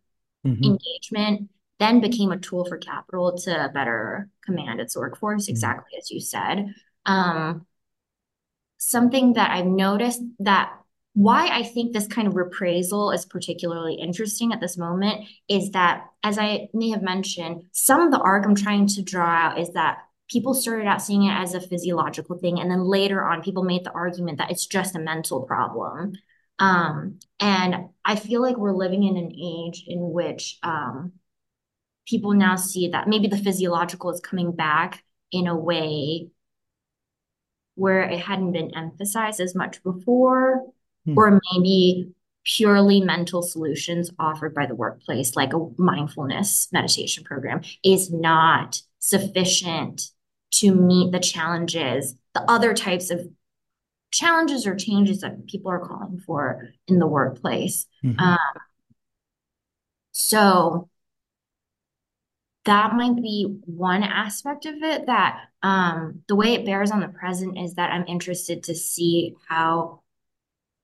mm-hmm. 0.47 0.63
engagement, 0.63 1.51
then 1.79 2.01
became 2.01 2.33
a 2.33 2.39
tool 2.39 2.65
for 2.65 2.79
capital 2.79 3.37
to 3.37 3.71
better 3.75 4.29
command 4.45 4.81
its 4.81 4.97
workforce, 4.97 5.45
mm-hmm. 5.45 5.53
exactly 5.53 5.99
as 5.99 6.11
you 6.11 6.21
said. 6.21 6.75
Um, 7.05 7.67
something 8.79 9.35
that 9.35 9.51
I've 9.51 9.67
noticed 9.67 10.23
that 10.41 10.73
why 11.17 11.49
I 11.49 11.63
think 11.63 11.93
this 11.93 12.07
kind 12.07 12.29
of 12.29 12.37
reprisal 12.37 13.11
is 13.11 13.25
particularly 13.25 13.95
interesting 13.95 14.53
at 14.53 14.61
this 14.61 14.77
moment 14.77 15.27
is 15.49 15.71
that, 15.71 16.05
as 16.23 16.39
I 16.39 16.69
may 16.75 16.91
have 16.91 17.01
mentioned, 17.01 17.63
some 17.73 18.03
of 18.03 18.11
the 18.11 18.21
arc 18.21 18.45
I'm 18.45 18.55
trying 18.55 18.87
to 18.89 19.03
draw 19.03 19.25
out 19.25 19.59
is 19.59 19.73
that 19.73 20.01
people 20.29 20.53
started 20.53 20.87
out 20.87 21.01
seeing 21.01 21.25
it 21.25 21.33
as 21.33 21.55
a 21.55 21.61
physiological 21.61 22.37
thing, 22.39 22.61
and 22.61 22.71
then 22.71 22.83
later 22.83 23.25
on, 23.25 23.43
people 23.43 23.63
made 23.63 23.85
the 23.85 23.93
argument 23.93 24.39
that 24.39 24.51
it's 24.51 24.67
just 24.67 24.95
a 24.95 24.99
mental 24.99 25.43
problem. 25.45 26.13
Um, 26.59 27.19
and 27.41 27.89
I 28.05 28.17
feel 28.17 28.43
like 28.43 28.59
we're 28.59 28.73
living 28.73 29.05
in 29.05 29.17
an 29.17 29.33
age 29.33 29.85
in 29.87 30.11
which 30.13 30.59
um, 30.63 31.13
people 32.07 32.33
now 32.33 32.57
see 32.57 32.89
that 32.89 33.09
maybe 33.09 33.29
the 33.29 33.37
physiological 33.37 34.11
is 34.11 34.21
coming 34.21 34.53
back 34.53 35.03
in 35.33 35.47
a 35.47 35.57
way 35.57 36.29
where 37.75 38.03
it 38.03 38.21
hadn't 38.21 38.53
been 38.53 38.75
emphasized 38.75 39.41
as 39.41 39.55
much 39.55 39.83
before, 39.83 40.63
hmm. 41.05 41.19
or 41.19 41.41
maybe 41.53 42.13
purely 42.45 43.01
mental 43.01 43.43
solutions 43.43 44.11
offered 44.19 44.55
by 44.55 44.67
the 44.67 44.75
workplace, 44.75 45.37
like 45.37 45.53
a 45.53 45.69
mindfulness 45.77 46.69
meditation 46.73 47.25
program, 47.25 47.61
is 47.85 48.11
not 48.11 48.81
sufficient 48.99 50.11
to 50.53 50.73
meet 50.73 51.13
the 51.13 51.19
challenges, 51.19 52.15
the 52.35 52.51
other 52.51 52.73
types 52.73 53.11
of 53.11 53.29
challenges 54.13 54.67
or 54.67 54.75
changes 54.75 55.21
that 55.21 55.47
people 55.47 55.71
are 55.71 55.85
calling 55.85 56.19
for 56.19 56.69
in 56.87 56.99
the 56.99 57.07
workplace. 57.07 57.87
Mm-hmm. 58.05 58.19
Um, 58.21 58.39
so 60.13 60.89
that 62.67 62.95
might 62.95 63.17
be 63.17 63.59
one 63.65 64.03
aspect 64.03 64.67
of 64.67 64.75
it 64.83 65.07
that 65.07 65.49
um, 65.63 66.23
the 66.29 66.37
way 66.37 66.53
it 66.53 66.67
bears 66.67 66.91
on 66.91 67.01
the 67.01 67.09
present 67.09 67.59
is 67.59 67.75
that 67.75 67.93
I'm 67.93 68.07
interested 68.07 68.65
to 68.65 68.75
see 68.75 69.35
how 69.49 70.03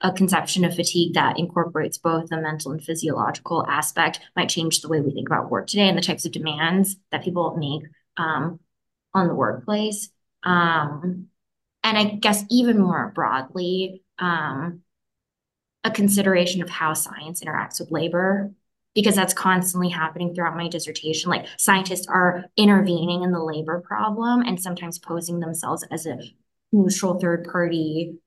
a 0.00 0.12
conception 0.12 0.64
of 0.64 0.74
fatigue 0.74 1.14
that 1.14 1.38
incorporates 1.38 1.98
both 1.98 2.28
the 2.28 2.40
mental 2.40 2.72
and 2.72 2.82
physiological 2.82 3.64
aspect 3.68 4.20
might 4.34 4.48
change 4.48 4.80
the 4.80 4.88
way 4.88 5.00
we 5.00 5.12
think 5.12 5.28
about 5.28 5.50
work 5.50 5.66
today 5.66 5.88
and 5.88 5.96
the 5.96 6.02
types 6.02 6.24
of 6.24 6.32
demands 6.32 6.96
that 7.10 7.22
people 7.22 7.56
make 7.56 7.82
um, 8.16 8.58
on 9.14 9.28
the 9.28 9.34
workplace. 9.34 10.08
Um, 10.42 11.28
and 11.84 11.98
I 11.98 12.04
guess 12.04 12.44
even 12.50 12.80
more 12.80 13.12
broadly, 13.14 14.02
um, 14.18 14.82
a 15.84 15.90
consideration 15.90 16.62
of 16.62 16.70
how 16.70 16.94
science 16.94 17.42
interacts 17.42 17.80
with 17.80 17.90
labor 17.90 18.52
because 18.94 19.14
that's 19.14 19.34
constantly 19.34 19.88
happening 19.88 20.34
throughout 20.34 20.56
my 20.56 20.68
dissertation. 20.68 21.30
Like 21.30 21.46
scientists 21.58 22.06
are 22.08 22.44
intervening 22.56 23.22
in 23.22 23.32
the 23.32 23.42
labor 23.42 23.80
problem 23.80 24.42
and 24.42 24.60
sometimes 24.60 24.98
posing 24.98 25.40
themselves 25.40 25.84
as 25.90 26.06
a 26.06 26.18
neutral 26.72 27.18
third 27.18 27.48
party 27.50 28.18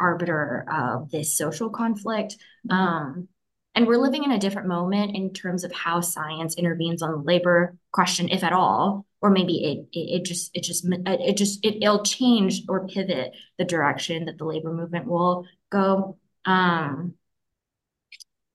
arbiter 0.00 0.66
of 0.70 1.10
this 1.10 1.36
social 1.36 1.70
conflict. 1.70 2.36
Um, 2.68 3.28
and 3.74 3.86
we're 3.86 3.98
living 3.98 4.24
in 4.24 4.32
a 4.32 4.38
different 4.38 4.68
moment 4.68 5.16
in 5.16 5.32
terms 5.32 5.64
of 5.64 5.72
how 5.72 6.00
science 6.00 6.56
intervenes 6.56 7.00
on 7.00 7.10
the 7.10 7.16
labor 7.16 7.76
question, 7.90 8.28
if 8.28 8.44
at 8.44 8.52
all, 8.52 9.06
or 9.22 9.30
maybe 9.30 9.64
it 9.64 9.98
it, 9.98 10.20
it 10.20 10.24
just 10.24 10.50
it 10.54 10.62
just 10.62 10.84
it 10.90 11.36
just 11.38 11.64
it, 11.64 11.82
it'll 11.82 12.02
change 12.02 12.62
or 12.68 12.86
pivot 12.86 13.32
the 13.56 13.64
direction 13.64 14.26
that 14.26 14.36
the 14.36 14.44
labor 14.44 14.74
movement 14.74 15.06
will 15.06 15.46
go. 15.70 16.18
Um, 16.44 17.14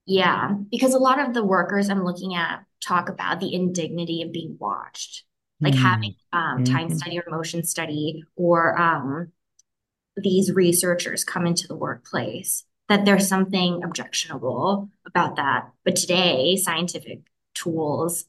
yeah, 0.07 0.53
because 0.71 0.93
a 0.93 0.99
lot 0.99 1.19
of 1.19 1.33
the 1.33 1.43
workers 1.43 1.89
I'm 1.89 2.05
looking 2.05 2.33
at 2.33 2.63
talk 2.81 3.09
about 3.09 3.41
the 3.41 3.53
indignity 3.53 4.21
of 4.21 4.31
being 4.31 4.55
watched, 4.57 5.23
like 5.59 5.73
mm. 5.73 5.81
having 5.81 6.15
um, 6.31 6.63
time 6.63 6.87
mm-hmm. 6.87 6.95
study 6.95 7.19
or 7.19 7.25
motion 7.29 7.65
study, 7.65 8.23
or 8.37 8.79
um, 8.79 9.33
these 10.15 10.53
researchers 10.53 11.25
come 11.25 11.45
into 11.45 11.67
the 11.67 11.75
workplace, 11.75 12.63
that 12.87 13.03
there's 13.03 13.27
something 13.27 13.83
objectionable 13.83 14.89
about 15.05 15.35
that. 15.35 15.69
But 15.83 15.97
today, 15.97 16.55
scientific 16.55 17.19
tools 17.53 18.25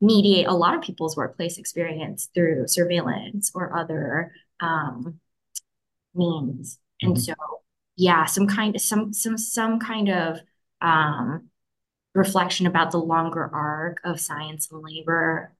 mediate 0.00 0.48
a 0.48 0.52
lot 0.52 0.74
of 0.74 0.82
people's 0.82 1.16
workplace 1.16 1.58
experience 1.58 2.28
through 2.34 2.66
surveillance 2.66 3.52
or 3.54 3.76
other 3.78 4.32
um, 4.58 5.20
means. 6.12 6.80
Mm-hmm. 7.04 7.12
And 7.12 7.22
so, 7.22 7.34
yeah, 7.94 8.24
some 8.24 8.48
kind 8.48 8.74
of 8.74 8.80
some 8.82 9.12
some 9.12 9.38
some 9.38 9.78
kind 9.78 10.08
of 10.08 10.40
um, 10.80 11.48
reflection 12.14 12.66
about 12.66 12.90
the 12.90 12.98
longer 12.98 13.48
arc 13.52 14.00
of 14.04 14.20
science 14.20 14.68
and 14.70 14.82
labor, 14.82 15.54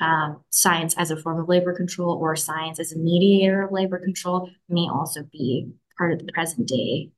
um, 0.00 0.40
science 0.50 0.94
as 0.98 1.10
a 1.10 1.16
form 1.16 1.40
of 1.40 1.48
labor 1.48 1.72
control 1.72 2.16
or 2.16 2.36
science 2.36 2.80
as 2.80 2.92
a 2.92 2.98
mediator 2.98 3.62
of 3.62 3.72
labor 3.72 3.98
control 3.98 4.50
may 4.68 4.88
also 4.88 5.22
be 5.32 5.68
part 5.96 6.12
of 6.12 6.18
the 6.18 6.32
present 6.32 6.68
day 6.68 7.10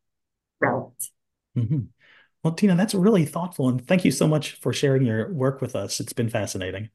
relevance. 0.60 1.10
Mm-hmm. 1.56 1.80
Well, 2.42 2.54
Tina, 2.54 2.76
that's 2.76 2.94
really 2.94 3.24
thoughtful. 3.24 3.68
And 3.68 3.84
thank 3.84 4.04
you 4.04 4.12
so 4.12 4.28
much 4.28 4.52
for 4.52 4.72
sharing 4.72 5.04
your 5.04 5.32
work 5.32 5.60
with 5.60 5.74
us. 5.74 5.98
It's 5.98 6.12
been 6.12 6.28
fascinating. 6.28 6.90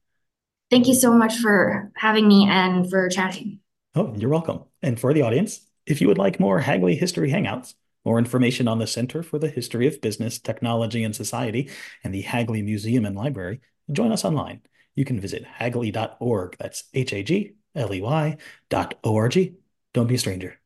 Thank 0.70 0.88
you 0.88 0.94
so 0.94 1.12
much 1.12 1.36
for 1.36 1.92
having 1.98 2.28
me 2.28 2.48
and 2.50 2.90
for 2.90 3.10
chatting. 3.10 3.60
Oh, 3.94 4.14
you're 4.16 4.30
welcome. 4.30 4.64
And 4.82 4.98
for 4.98 5.14
the 5.14 5.24
audience, 5.24 5.68
if 5.86 6.00
you 6.00 6.08
would 6.08 6.18
like 6.18 6.40
more 6.40 6.60
Hagley 6.60 6.96
History 6.96 7.30
Hangouts, 7.30 7.74
more 8.06 8.20
information 8.20 8.68
on 8.68 8.80
the 8.80 8.88
Center 8.88 9.24
for 9.24 9.40
the 9.40 9.50
History 9.50 9.88
of 9.88 10.02
Business, 10.02 10.40
Technology, 10.40 11.04
and 11.04 11.16
Society 11.16 11.70
and 12.04 12.14
the 12.14 12.22
Hagley 12.22 12.62
Museum 12.62 13.06
and 13.06 13.16
Library, 13.16 13.62
join 13.92 14.12
us 14.12 14.26
online. 14.26 14.62
You 14.96 15.06
can 15.06 15.20
visit 15.20 15.44
hagley.org. 15.44 16.58
That's 16.60 16.84
H 16.94 17.14
A 17.14 17.24
G 17.24 17.54
L 17.76 17.94
E 17.94 18.02
Y 18.02 18.38
dot 18.70 18.96
O 19.04 19.16
R 19.16 19.30
G. 19.30 19.56
Don't 19.94 20.08
be 20.08 20.16
a 20.16 20.20
stranger. 20.20 20.61